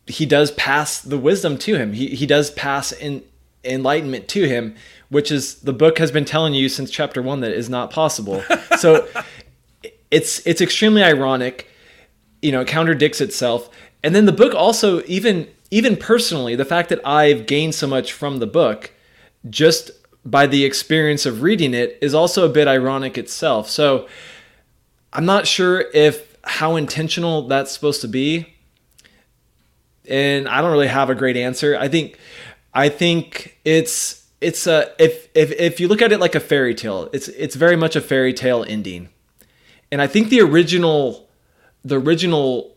[0.07, 1.93] He does pass the wisdom to him.
[1.93, 3.23] He he does pass in
[3.63, 4.75] enlightenment to him,
[5.09, 8.43] which is the book has been telling you since chapter one that is not possible.
[8.77, 9.07] so
[10.09, 11.69] it's it's extremely ironic.
[12.41, 13.69] You know, it contradicts itself.
[14.03, 18.13] And then the book also even even personally, the fact that I've gained so much
[18.13, 18.91] from the book
[19.49, 19.91] just
[20.25, 23.69] by the experience of reading it is also a bit ironic itself.
[23.69, 24.07] So
[25.11, 28.53] I'm not sure if how intentional that's supposed to be.
[30.09, 31.77] And I don't really have a great answer.
[31.77, 32.17] I think
[32.73, 36.75] I think it's it's a if if if you look at it like a fairy
[36.75, 39.09] tale, it's it's very much a fairy tale ending.
[39.91, 41.29] And I think the original
[41.85, 42.72] the original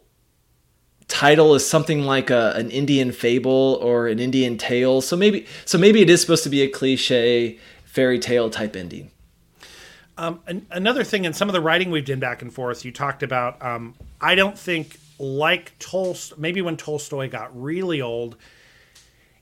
[1.08, 5.00] title is something like a, an Indian fable or an Indian tale.
[5.00, 9.10] So maybe so maybe it is supposed to be a cliche fairy tale type ending.
[10.18, 12.92] Um, an, another thing in some of the writing we've done back and forth, you
[12.92, 13.62] talked about.
[13.62, 16.36] Um, I don't think like Tolstoy.
[16.38, 18.36] Maybe when Tolstoy got really old,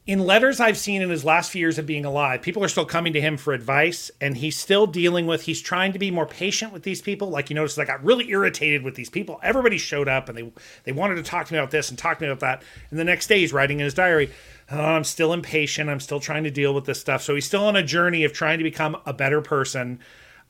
[0.07, 2.85] in letters I've seen in his last few years of being alive, people are still
[2.85, 5.43] coming to him for advice, and he's still dealing with.
[5.43, 7.31] He's trying to be more patient with these people.
[7.31, 9.41] Like you notice, I got really irritated with these people.
[9.43, 10.53] Everybody showed up, and they
[10.85, 12.63] they wanted to talk to me about this and talk to me about that.
[12.91, 14.31] And the next day, he's writing in his diary.
[14.71, 15.89] Oh, I'm still impatient.
[15.89, 17.23] I'm still trying to deal with this stuff.
[17.23, 20.01] So he's still on a journey of trying to become a better person.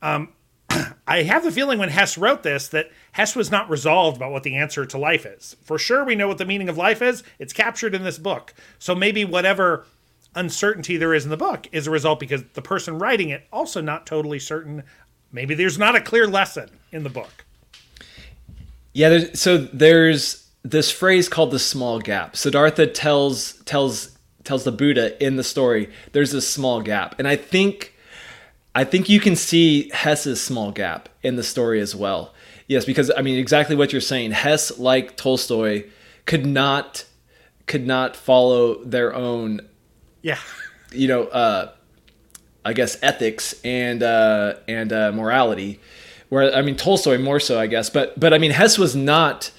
[0.02, 0.32] Um,
[1.06, 4.42] I have the feeling when Hess wrote this that Hess was not resolved about what
[4.42, 5.56] the answer to life is.
[5.62, 7.22] For sure, we know what the meaning of life is.
[7.38, 8.54] It's captured in this book.
[8.78, 9.86] So maybe whatever
[10.34, 13.80] uncertainty there is in the book is a result because the person writing it also
[13.80, 14.82] not totally certain.
[15.32, 17.44] Maybe there's not a clear lesson in the book.
[18.92, 22.36] Yeah, there's, so there's this phrase called the small gap.
[22.36, 27.36] Siddhartha tells tells tells the Buddha in the story there's this small gap, and I
[27.36, 27.93] think
[28.74, 32.34] I think you can see Hess's small gap in the story as well.
[32.66, 34.32] Yes, because I mean exactly what you're saying.
[34.32, 35.84] Hess, like Tolstoy,
[36.26, 37.04] could not
[37.66, 39.60] could not follow their own
[40.22, 40.38] Yeah.
[40.92, 41.72] you know, uh,
[42.64, 45.80] I guess ethics and uh, and uh, morality.
[46.30, 49.50] Where I mean Tolstoy more so, I guess, but but I mean Hess was not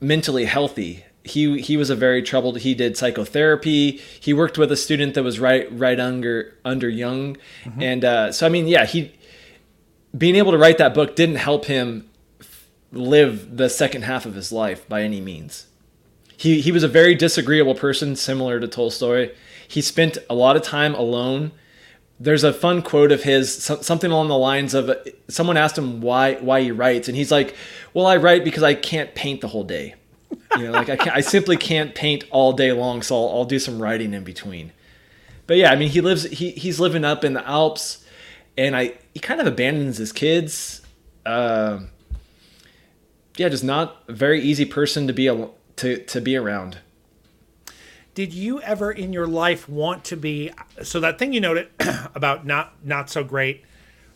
[0.00, 1.04] mentally healthy.
[1.24, 2.58] He he was a very troubled.
[2.60, 4.00] He did psychotherapy.
[4.20, 7.36] He worked with a student that was right right under under Jung,
[7.80, 9.12] and uh, so I mean yeah he
[10.16, 12.08] being able to write that book didn't help him
[12.90, 15.66] live the second half of his life by any means
[16.36, 19.30] he he was a very disagreeable person, similar to Tolstoy.
[19.68, 21.52] He spent a lot of time alone,
[22.22, 24.90] there's a fun quote of his something along the lines of
[25.28, 27.56] someone asked him why why he writes and he's like
[27.94, 29.94] well i write because i can't paint the whole day
[30.58, 33.44] you know like i, can't, I simply can't paint all day long so I'll, I'll
[33.44, 34.72] do some writing in between.
[35.46, 38.04] But yeah i mean he lives he, he's living up in the alps
[38.56, 40.80] and i he kind of abandons his kids.
[41.24, 41.80] Uh,
[43.36, 46.78] yeah just not a very easy person to be a, to, to be around.
[48.14, 50.50] Did you ever in your life want to be
[50.82, 51.68] so that thing you noted
[52.14, 53.64] about not not so great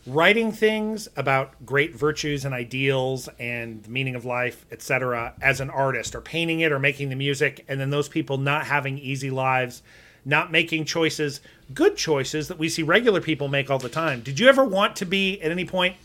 [0.07, 5.69] writing things about great virtues and ideals and the meaning of life etc as an
[5.69, 9.29] artist or painting it or making the music and then those people not having easy
[9.29, 9.83] lives
[10.23, 11.41] not making choices
[11.73, 14.95] good choices that we see regular people make all the time did you ever want
[14.95, 15.97] to be at any point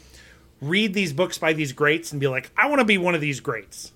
[0.60, 3.20] read these books by these greats and be like i want to be one of
[3.20, 3.92] these greats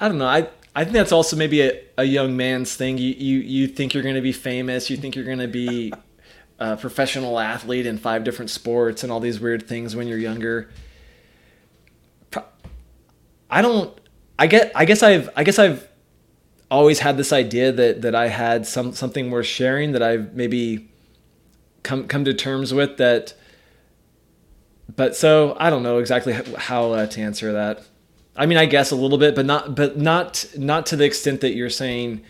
[0.00, 2.98] i don't know i I think that's also maybe a, a young man's thing.
[2.98, 4.90] You, you you think you're going to be famous.
[4.90, 5.92] You think you're going to be
[6.72, 10.70] a professional athlete in five different sports and all these weird things when you're younger.
[13.50, 13.96] I don't.
[14.38, 14.72] I get.
[14.74, 15.30] I guess I've.
[15.36, 15.88] I guess I've
[16.70, 20.90] always had this idea that that I had some something worth sharing that I've maybe
[21.82, 23.34] come come to terms with that.
[24.96, 27.84] But so I don't know exactly how uh, to answer that.
[28.36, 31.40] I mean, I guess a little bit, but not, but not, not to the extent
[31.42, 32.24] that you're saying.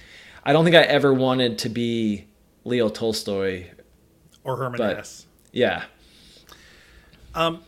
[0.44, 2.26] I don't think I ever wanted to be
[2.64, 3.70] Leo Tolstoy
[4.44, 5.26] or Herman Hesse.
[5.52, 5.84] Yeah.
[7.34, 7.62] Um,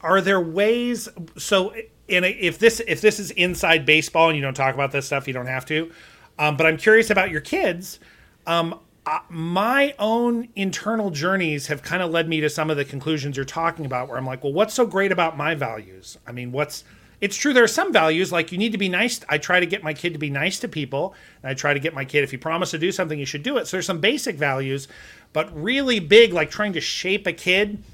[0.00, 1.08] are there ways?
[1.38, 1.74] So,
[2.06, 5.06] in a, if this if this is inside baseball and you don't talk about this
[5.06, 5.90] stuff, you don't have to.
[6.38, 7.98] Um, but I'm curious about your kids.
[8.46, 12.84] Um, uh, my own internal journeys have kind of led me to some of the
[12.84, 16.16] conclusions you're talking about, where I'm like, well, what's so great about my values?
[16.26, 16.84] I mean, what's
[17.20, 19.66] it's true there are some values like you need to be nice i try to
[19.66, 22.24] get my kid to be nice to people and i try to get my kid
[22.24, 24.88] if you promise to do something you should do it so there's some basic values
[25.34, 27.84] but really big like trying to shape a kid.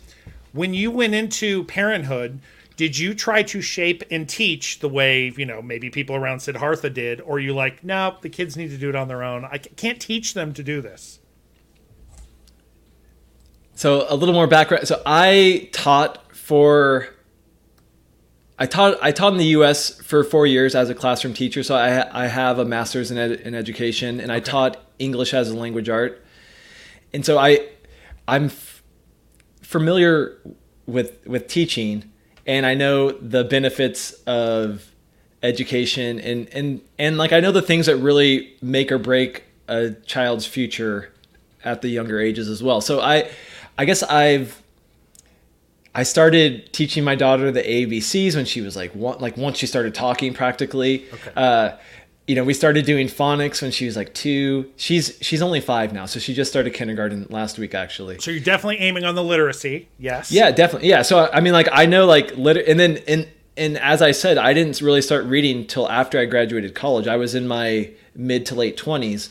[0.53, 2.41] When you went into parenthood
[2.81, 6.89] did you try to shape and teach the way you know maybe people around siddhartha
[6.89, 9.45] did or you like no the kids need to do it on their own.
[9.45, 11.19] I can't teach them to do this.
[13.75, 14.89] So a little more background.
[14.89, 17.09] So i taught for
[18.59, 20.01] I taught I taught in the U.S.
[20.01, 23.33] for four years as a classroom teacher, so I I have a master's in, ed,
[23.33, 26.23] in education, and I taught English as a language art,
[27.13, 27.67] and so I
[28.29, 28.83] I'm f-
[29.63, 30.39] familiar
[30.87, 32.11] with with teaching,
[32.47, 34.87] and I know the benefits of
[35.43, 39.91] education, and and and like I know the things that really make or break a
[40.07, 41.13] child's future
[41.65, 42.81] at the younger ages as well.
[42.81, 43.31] So I
[43.79, 44.63] I guess I've
[45.95, 49.67] I started teaching my daughter the ABCs when she was like one, like once she
[49.67, 51.07] started talking practically.
[51.13, 51.33] Okay.
[51.35, 51.77] Uh,
[52.31, 54.71] you know, we started doing phonics when she was like two.
[54.77, 58.21] She's she's only five now, so she just started kindergarten last week actually.
[58.21, 60.31] So you're definitely aiming on the literacy, yes?
[60.31, 60.91] Yeah, definitely.
[60.91, 61.03] Yeah.
[61.03, 64.39] So I mean, like I know like liter, and then and and as I said,
[64.39, 67.09] I didn't really start reading till after I graduated college.
[67.09, 69.31] I was in my mid to late twenties,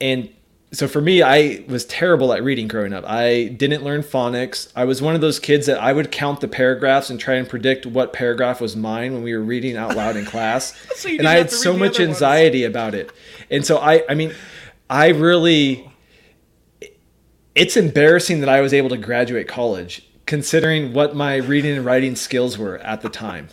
[0.00, 0.30] and
[0.74, 3.04] so for me, I was terrible at reading growing up.
[3.06, 4.72] I didn't learn phonics.
[4.74, 7.48] I was one of those kids that I would count the paragraphs and try and
[7.48, 10.74] predict what paragraph was mine when we were reading out loud in class.
[10.96, 12.72] so and I had so much anxiety ones.
[12.72, 13.12] about it.
[13.50, 14.34] And so I, I mean,
[14.90, 15.90] I really,
[17.54, 22.16] it's embarrassing that I was able to graduate college considering what my reading and writing
[22.16, 23.48] skills were at the time.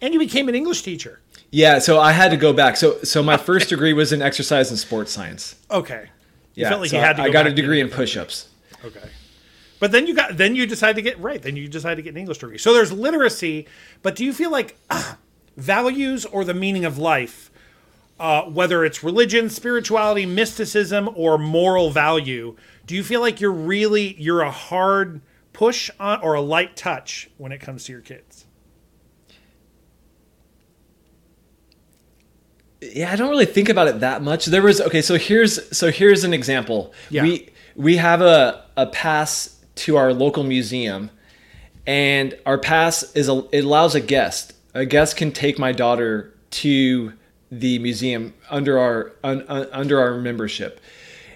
[0.00, 1.20] and you became an English teacher.
[1.54, 2.76] Yeah, so I had to go back.
[2.76, 5.54] So so my first degree was in exercise and sports science.
[5.70, 6.08] Okay.
[6.54, 8.48] You yeah, like so I, I got a degree in push-ups.
[8.84, 9.08] Okay.
[9.78, 11.40] But then you got then you decide to get right.
[11.40, 12.58] Then you decide to get an English degree.
[12.58, 13.68] So there's literacy,
[14.02, 15.14] but do you feel like uh,
[15.56, 17.52] values or the meaning of life,
[18.18, 24.20] uh, whether it's religion, spirituality, mysticism, or moral value, do you feel like you're really
[24.20, 25.20] you're a hard
[25.52, 28.43] push on, or a light touch when it comes to your kids?
[32.92, 34.46] Yeah, I don't really think about it that much.
[34.46, 36.92] There was okay, so here's so here's an example.
[37.10, 37.22] Yeah.
[37.22, 41.10] We we have a a pass to our local museum,
[41.86, 44.52] and our pass is a it allows a guest.
[44.74, 47.12] A guest can take my daughter to
[47.50, 50.80] the museum under our un, un, under our membership.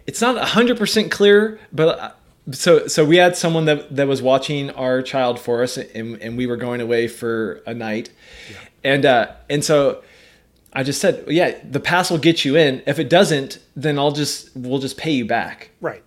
[0.06, 2.12] It's not hundred percent clear, but uh,
[2.52, 6.36] so so we had someone that that was watching our child for us, and, and
[6.36, 8.10] we were going away for a night,
[8.50, 8.56] yeah.
[8.84, 10.02] and uh, and so
[10.72, 12.82] I just said, yeah, the pass will get you in.
[12.86, 15.70] If it doesn't, then I'll just we'll just pay you back.
[15.80, 16.04] Right.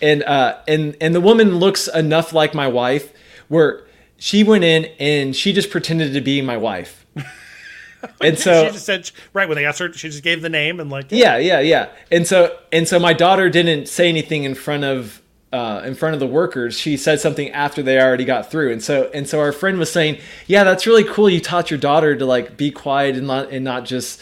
[0.00, 3.12] And uh and and the woman looks enough like my wife
[3.48, 3.86] where
[4.16, 7.06] she went in and she just pretended to be my wife.
[8.20, 10.80] and so she just said right when they asked her, she just gave the name
[10.80, 11.90] and like yeah, yeah, yeah.
[12.10, 15.21] And so and so my daughter didn't say anything in front of
[15.52, 16.78] uh, in front of the workers.
[16.78, 18.72] She said something after they already got through.
[18.72, 21.28] And so and so our friend was saying, "Yeah, that's really cool.
[21.28, 24.20] You taught your daughter to like be quiet and not and not just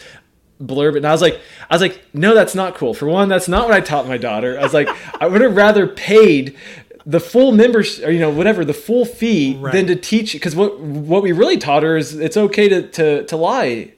[0.61, 2.93] blurb it." And I was like, I was like, "No, that's not cool.
[2.93, 4.59] For one, that's not what I taught my daughter.
[4.59, 4.89] I was like,
[5.21, 6.55] I would have rather paid."
[7.03, 9.73] the full membership or you know whatever the full fee Right.
[9.73, 13.25] than to teach because what what we really taught her is it's okay to to,
[13.25, 13.91] to lie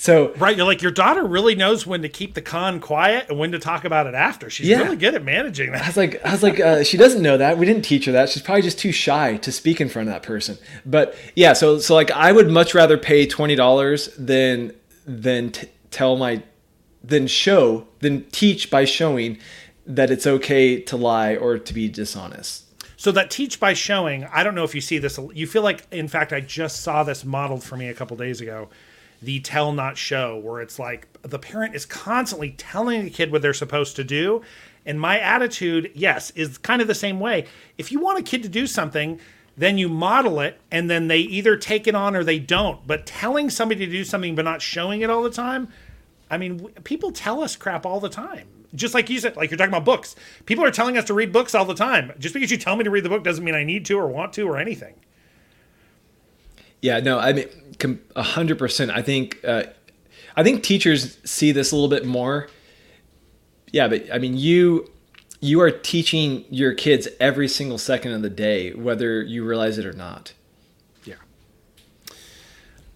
[0.00, 3.38] so Right, you're like your daughter really knows when to keep the con quiet and
[3.38, 4.48] when to talk about it after.
[4.48, 4.82] She's Yeah.
[4.84, 5.82] really good at managing that.
[5.82, 7.58] I was like, I was like, uh, she doesn't know that.
[7.58, 8.28] We didn't teach her that.
[8.30, 10.56] She's probably just too shy to speak in front of that person.
[10.86, 14.72] But yeah, so so like, I would much rather pay twenty dollars than
[15.06, 16.42] than t- tell my
[17.02, 19.38] than show than teach by showing
[19.86, 22.64] that it's okay to lie or to be dishonest.
[22.96, 25.18] So that teach by showing, I don't know if you see this.
[25.32, 28.40] You feel like, in fact, I just saw this modeled for me a couple days
[28.40, 28.68] ago.
[29.20, 33.42] The tell not show, where it's like the parent is constantly telling the kid what
[33.42, 34.42] they're supposed to do.
[34.86, 37.46] And my attitude, yes, is kind of the same way.
[37.76, 39.20] If you want a kid to do something,
[39.56, 42.86] then you model it and then they either take it on or they don't.
[42.86, 45.68] But telling somebody to do something but not showing it all the time,
[46.30, 48.46] I mean, w- people tell us crap all the time.
[48.74, 50.14] Just like you said, like you're talking about books.
[50.46, 52.12] People are telling us to read books all the time.
[52.18, 54.06] Just because you tell me to read the book doesn't mean I need to or
[54.06, 54.94] want to or anything.
[56.80, 57.48] Yeah, no, I mean,
[58.14, 58.90] a hundred percent.
[58.90, 59.64] I think, uh,
[60.36, 62.48] I think teachers see this a little bit more.
[63.72, 64.90] Yeah, but I mean, you,
[65.40, 69.86] you are teaching your kids every single second of the day, whether you realize it
[69.86, 70.32] or not.
[71.04, 71.14] Yeah.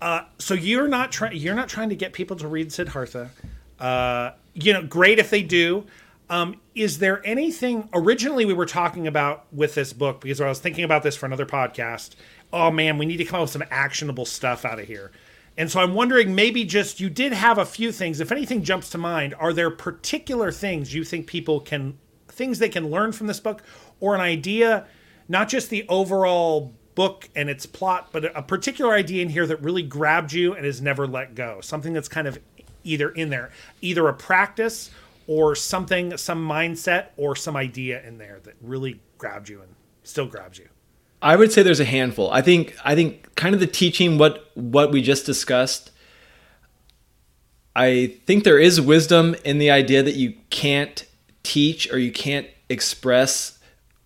[0.01, 1.37] Uh, so you're not trying.
[1.37, 3.31] You're not trying to get people to read Siddhartha.
[3.79, 5.87] Uh, you know, great if they do.
[6.31, 10.61] Um, is there anything originally we were talking about with this book because I was
[10.61, 12.15] thinking about this for another podcast.
[12.53, 15.11] Oh man, we need to come up with some actionable stuff out of here.
[15.57, 18.21] And so I'm wondering maybe just you did have a few things.
[18.21, 21.99] If anything jumps to mind, are there particular things you think people can
[22.29, 23.63] things they can learn from this book
[24.01, 24.87] or an idea,
[25.29, 29.63] not just the overall book and its plot, but a particular idea in here that
[29.63, 31.61] really grabbed you and has never let go?
[31.61, 32.39] Something that's kind of
[32.85, 33.51] either in there,
[33.81, 34.91] either a practice
[35.27, 40.27] or something, some mindset or some idea in there that really grabbed you and still
[40.27, 40.69] grabs you.
[41.23, 42.31] I would say there's a handful.
[42.31, 45.91] I think I think kind of the teaching what what we just discussed.
[47.75, 51.07] I think there is wisdom in the idea that you can't
[51.43, 53.59] teach or you can't express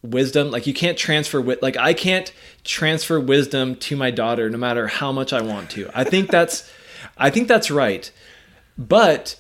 [0.03, 4.59] wisdom like you can't transfer wit like I can't transfer wisdom to my daughter no
[4.59, 5.91] matter how much I want to.
[5.95, 6.71] I think that's
[7.17, 8.11] I think that's right.
[8.79, 9.37] But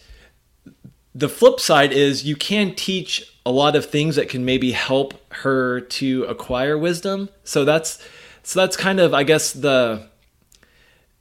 [1.16, 5.14] the flip side is you can teach a lot of things that can maybe help
[5.32, 7.30] her to acquire wisdom.
[7.42, 7.98] So that's
[8.42, 10.08] so that's kind of I guess the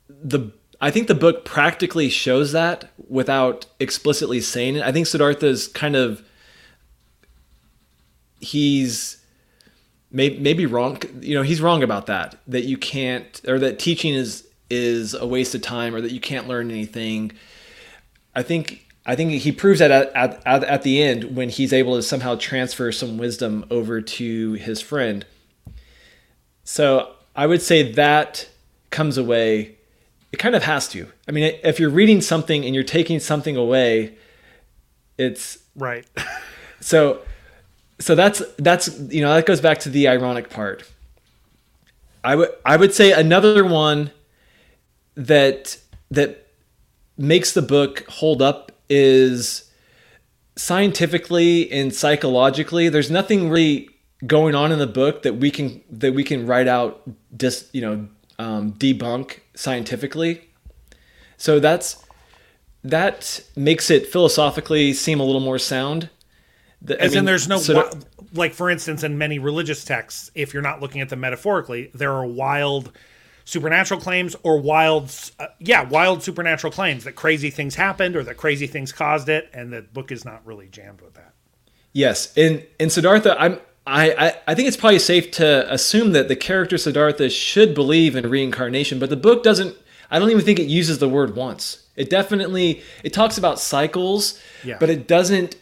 [0.09, 4.83] the I think the book practically shows that without explicitly saying it.
[4.83, 6.21] I think Siddhartha's kind of
[8.41, 9.23] he's
[10.11, 14.13] may, maybe wrong you know he's wrong about that that you can't or that teaching
[14.13, 17.31] is is a waste of time or that you can't learn anything
[18.35, 20.11] i think i think he proves that at,
[20.45, 24.81] at, at, the end when he's able to somehow transfer some wisdom over to his
[24.81, 25.25] friend.
[26.63, 28.49] So i would say that
[28.89, 29.75] comes away.
[30.31, 31.07] It kind of has to.
[31.27, 34.15] I mean if you're reading something and you're taking something away
[35.17, 36.05] it's Right.
[36.79, 37.21] so
[37.99, 40.89] so that's that's you know that goes back to the ironic part.
[42.23, 44.11] I would i would say another one
[45.15, 45.77] that
[46.11, 46.47] that
[47.17, 49.69] makes the book hold up is
[50.57, 53.89] scientifically and psychologically there's nothing really
[54.25, 57.01] going on in the book that we can that we can write out
[57.38, 58.07] just you know
[58.39, 60.49] um, debunk scientifically.
[61.38, 62.03] So that's
[62.83, 66.09] that makes it philosophically seem a little more sound.
[66.81, 70.29] The- I As in, there's no, so wi- like, for instance, in many religious texts,
[70.36, 72.91] if you're not looking at them metaphorically, there are wild
[73.45, 78.35] supernatural claims or wild, uh, yeah, wild supernatural claims that crazy things happened or that
[78.37, 81.33] crazy things caused it, and the book is not really jammed with that.
[81.93, 86.27] Yes, in in Siddhartha, I'm I, I I think it's probably safe to assume that
[86.27, 89.75] the character Siddhartha should believe in reincarnation, but the book doesn't.
[90.11, 91.83] I don't even think it uses the word once.
[91.95, 94.77] It definitely it talks about cycles, Yeah.
[94.79, 95.55] but it doesn't.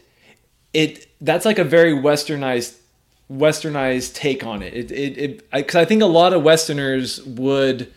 [0.73, 2.77] It that's like a very westernized
[3.33, 4.73] westernized take on it.
[4.73, 7.91] It it it because I think a lot of Westerners would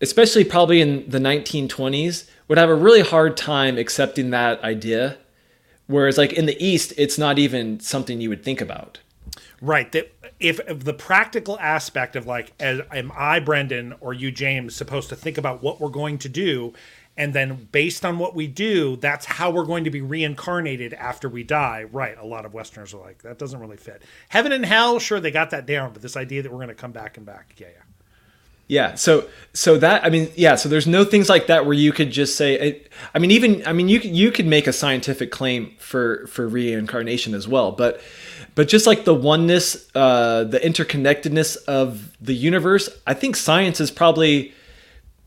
[0.00, 5.18] especially probably in the 1920s, would have a really hard time accepting that idea.
[5.86, 9.00] Whereas, like in the East, it's not even something you would think about.
[9.60, 9.90] Right.
[9.92, 14.76] That if, if the practical aspect of like, as, am I Brendan or you James
[14.76, 16.74] supposed to think about what we're going to do,
[17.18, 21.28] and then based on what we do, that's how we're going to be reincarnated after
[21.28, 21.82] we die.
[21.90, 22.16] Right.
[22.16, 24.02] A lot of Westerners are like, that doesn't really fit.
[24.28, 26.74] Heaven and hell, sure, they got that down, but this idea that we're going to
[26.74, 27.82] come back and back, yeah, yeah.
[28.70, 28.96] Yeah.
[28.96, 30.54] So so that I mean yeah.
[30.54, 32.82] So there's no things like that where you could just say.
[33.14, 37.32] I mean even I mean you you could make a scientific claim for for reincarnation
[37.32, 38.02] as well, but
[38.54, 43.90] but just like the oneness, uh, the interconnectedness of the universe, I think science is
[43.90, 44.52] probably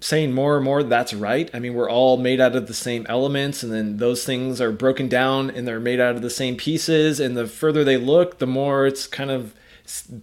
[0.01, 1.49] saying more and more that's right.
[1.53, 4.71] I mean, we're all made out of the same elements, and then those things are
[4.71, 7.19] broken down and they're made out of the same pieces.
[7.19, 9.53] And the further they look, the more it's kind of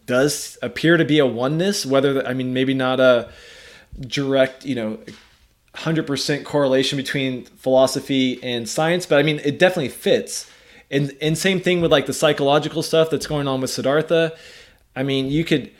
[0.07, 1.87] does appear to be a oneness.
[1.87, 3.31] Whether I mean, maybe not a
[4.01, 4.99] direct, you know,
[5.75, 10.51] hundred percent correlation between philosophy and science, but I mean, it definitely fits.
[10.91, 14.37] And and same thing with like the psychological stuff that's going on with Siddhartha.
[14.97, 15.71] I mean, you could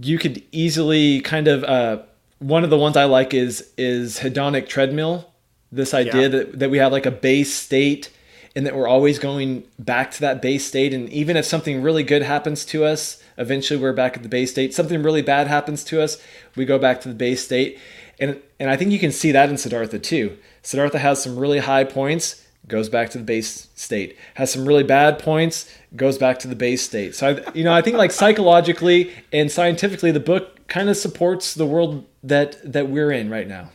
[0.00, 2.02] you could easily kind of uh,
[2.42, 5.30] one of the ones I like is is hedonic treadmill.
[5.70, 6.28] This idea yeah.
[6.28, 8.10] that, that we have like a base state
[8.54, 10.92] and that we're always going back to that base state.
[10.92, 14.50] And even if something really good happens to us, eventually we're back at the base
[14.50, 14.74] state.
[14.74, 16.18] Something really bad happens to us,
[16.56, 17.78] we go back to the base state.
[18.18, 20.36] And and I think you can see that in Siddhartha too.
[20.62, 24.16] Siddhartha has some really high points, goes back to the base state.
[24.34, 27.14] Has some really bad points, goes back to the base state.
[27.14, 31.52] So I, you know, I think like psychologically and scientifically, the book kind of supports
[31.52, 33.68] the world that that we're in right now.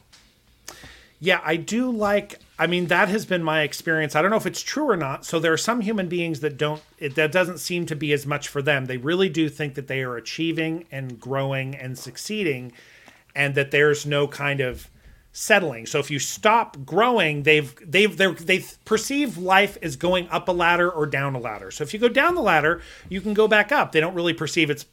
[1.19, 2.39] Yeah, I do like.
[2.57, 4.15] I mean, that has been my experience.
[4.15, 5.23] I don't know if it's true or not.
[5.23, 6.81] So there are some human beings that don't.
[6.97, 8.85] It, that doesn't seem to be as much for them.
[8.85, 12.71] They really do think that they are achieving and growing and succeeding,
[13.35, 14.89] and that there's no kind of
[15.31, 15.85] settling.
[15.85, 20.51] So if you stop growing, they've they've they they perceive life as going up a
[20.51, 21.69] ladder or down a ladder.
[21.69, 23.91] So if you go down the ladder, you can go back up.
[23.91, 24.85] They don't really perceive it's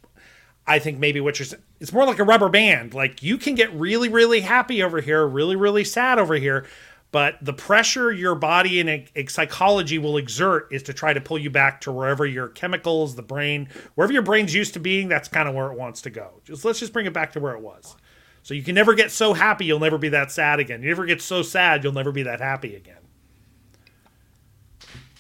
[0.67, 1.49] I think maybe what you're
[1.81, 2.95] it's more like a rubber band.
[2.95, 6.67] Like you can get really really happy over here, really really sad over here,
[7.15, 11.21] but the pressure your body and a, a psychology will exert is to try to
[11.21, 15.09] pull you back to wherever your chemicals, the brain, wherever your brain's used to being,
[15.09, 16.41] that's kind of where it wants to go.
[16.45, 17.95] Just let's just bring it back to where it was.
[18.43, 20.83] So you can never get so happy, you'll never be that sad again.
[20.83, 22.99] You never get so sad, you'll never be that happy again.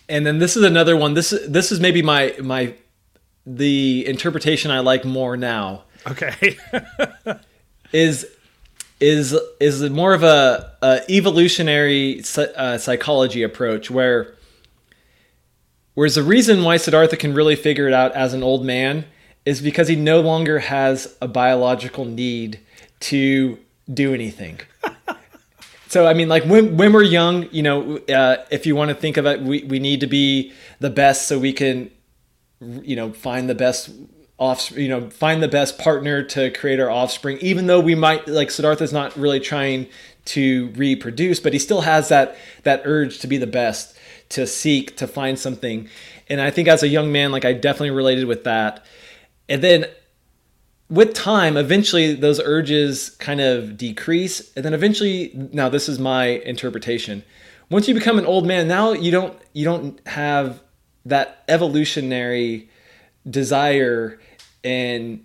[0.08, 1.14] And then this is another one.
[1.14, 2.74] This this is maybe my my
[3.46, 5.84] the interpretation I like more now.
[6.06, 6.56] Okay.
[7.92, 8.26] is
[9.00, 12.22] is is more of a, a evolutionary
[12.56, 14.34] uh, psychology approach where
[15.94, 19.04] whereas the reason why Siddhartha can really figure it out as an old man
[19.44, 22.60] is because he no longer has a biological need
[23.00, 23.58] to
[23.92, 24.60] do anything.
[25.88, 28.94] so I mean, like when when we're young, you know, uh, if you want to
[28.94, 31.90] think of it, we we need to be the best so we can
[32.82, 33.90] you know find the best
[34.38, 38.26] off you know find the best partner to create our offspring even though we might
[38.26, 39.86] like siddhartha's not really trying
[40.24, 43.96] to reproduce but he still has that that urge to be the best
[44.30, 45.88] to seek to find something.
[46.28, 48.84] And i think as a young man like i definitely related with that.
[49.48, 49.86] And then
[50.90, 56.26] with time eventually those urges kind of decrease and then eventually now this is my
[56.26, 57.22] interpretation.
[57.70, 60.60] Once you become an old man now you don't you don't have
[61.04, 62.68] that evolutionary
[63.28, 64.18] desire
[64.62, 65.24] and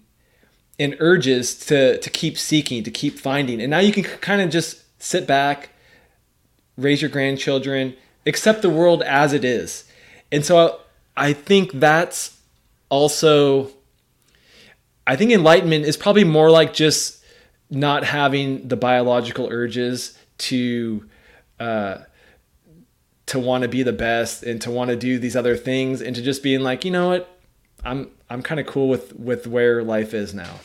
[0.77, 3.61] and urges to to keep seeking, to keep finding.
[3.61, 5.69] And now you can kind of just sit back,
[6.77, 9.85] raise your grandchildren, accept the world as it is.
[10.31, 10.79] And so
[11.17, 12.37] I think that's
[12.89, 13.71] also
[15.05, 17.23] I think enlightenment is probably more like just
[17.69, 21.05] not having the biological urges to
[21.59, 21.99] uh,
[23.29, 26.15] to want to be the best and to want to do these other things and
[26.15, 27.39] to just being like, you know what,
[27.83, 30.59] I'm I'm kind of cool with with where life is now.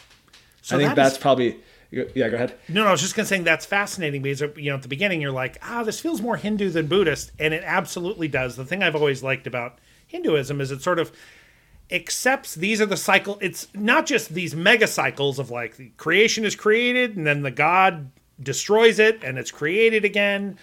[0.63, 1.61] So I think that that's is, probably
[1.91, 2.29] yeah.
[2.29, 2.55] Go ahead.
[2.69, 5.21] No, no, I was just gonna say that's fascinating because you know at the beginning
[5.21, 8.57] you're like, ah, this feels more Hindu than Buddhist, and it absolutely does.
[8.57, 11.13] The thing I've always liked about Hinduism is it sort of
[11.91, 13.39] accepts these are the cycle.
[13.43, 17.51] It's not just these mega cycles of like the creation is created and then the
[17.51, 18.11] god
[18.43, 20.59] destroys it and it's created again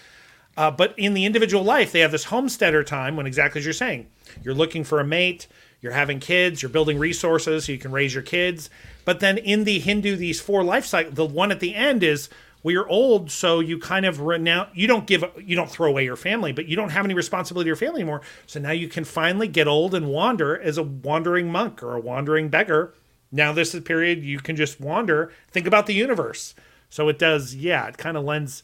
[0.56, 3.72] uh, but in the individual life, they have this homesteader time when exactly as you're
[3.72, 4.08] saying,
[4.42, 5.46] you're looking for a mate,
[5.80, 8.70] you're having kids, you're building resources so you can raise your kids.
[9.04, 12.28] But then in the Hindu, these four life cycles, the one at the end is
[12.62, 14.70] well, you're old, so you kind of renounce.
[14.74, 17.66] You don't give, you don't throw away your family, but you don't have any responsibility
[17.66, 18.22] to your family anymore.
[18.46, 22.00] So now you can finally get old and wander as a wandering monk or a
[22.00, 22.94] wandering beggar.
[23.32, 25.32] Now this is a period you can just wander.
[25.50, 26.54] Think about the universe.
[26.88, 27.88] So it does, yeah.
[27.88, 28.62] It kind of lends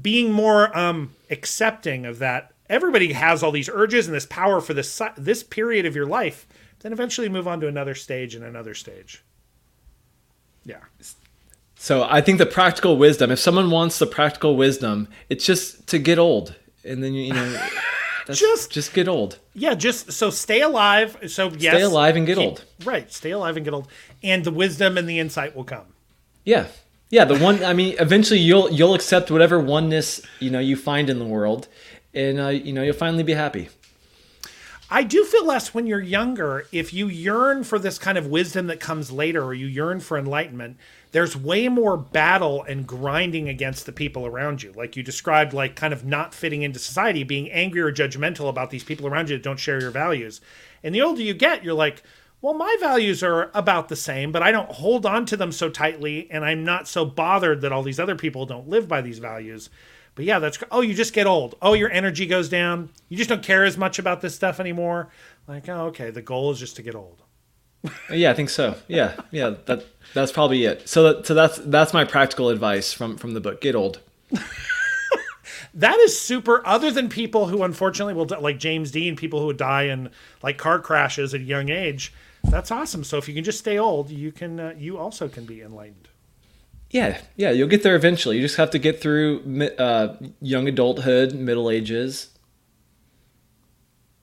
[0.00, 4.74] being more um, accepting of that everybody has all these urges and this power for
[4.74, 6.46] this this period of your life.
[6.80, 9.22] Then eventually move on to another stage and another stage.
[10.64, 10.78] Yeah.
[11.76, 15.98] So I think the practical wisdom, if someone wants the practical wisdom, it's just to
[15.98, 16.54] get old.
[16.84, 17.68] And then you, you know
[18.30, 19.38] Just- just get old.
[19.52, 21.16] Yeah, just so stay alive.
[21.26, 22.64] So yes, Stay alive and get keep- old.
[22.84, 23.88] Right, stay alive and get old,
[24.22, 25.86] and the wisdom and the insight will come.
[26.44, 26.66] Yeah.
[27.12, 31.10] Yeah, the one I mean eventually you'll you'll accept whatever oneness, you know, you find
[31.10, 31.68] in the world
[32.14, 33.68] and uh, you know, you'll finally be happy.
[34.90, 36.66] I do feel less when you're younger.
[36.72, 40.18] If you yearn for this kind of wisdom that comes later, or you yearn for
[40.18, 40.78] enlightenment,
[41.12, 44.72] there's way more battle and grinding against the people around you.
[44.72, 48.70] Like you described, like kind of not fitting into society, being angry or judgmental about
[48.70, 50.40] these people around you that don't share your values.
[50.82, 52.02] And the older you get, you're like,
[52.42, 55.70] well, my values are about the same, but I don't hold on to them so
[55.70, 59.20] tightly, and I'm not so bothered that all these other people don't live by these
[59.20, 59.70] values.
[60.14, 61.54] But yeah, that's oh, you just get old.
[61.62, 62.90] Oh, your energy goes down.
[63.08, 65.08] You just don't care as much about this stuff anymore.
[65.48, 67.22] Like, oh, okay, the goal is just to get old.
[68.12, 68.76] Yeah, I think so.
[68.86, 69.16] Yeah.
[69.32, 69.84] Yeah, that
[70.14, 70.88] that's probably it.
[70.88, 73.60] So that, so that's that's my practical advice from from the book.
[73.60, 74.00] Get old.
[75.74, 76.66] That is super.
[76.66, 80.10] Other than people who unfortunately will, like James Dean, people who would die in
[80.42, 82.12] like car crashes at a young age.
[82.44, 83.04] That's awesome.
[83.04, 84.60] So if you can just stay old, you can.
[84.60, 86.08] Uh, you also can be enlightened.
[86.90, 88.36] Yeah, yeah, you'll get there eventually.
[88.36, 92.28] You just have to get through uh, young adulthood, middle ages.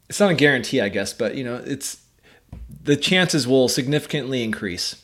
[0.07, 2.03] It's not a guarantee, I guess, but you know, it's
[2.83, 5.03] the chances will significantly increase.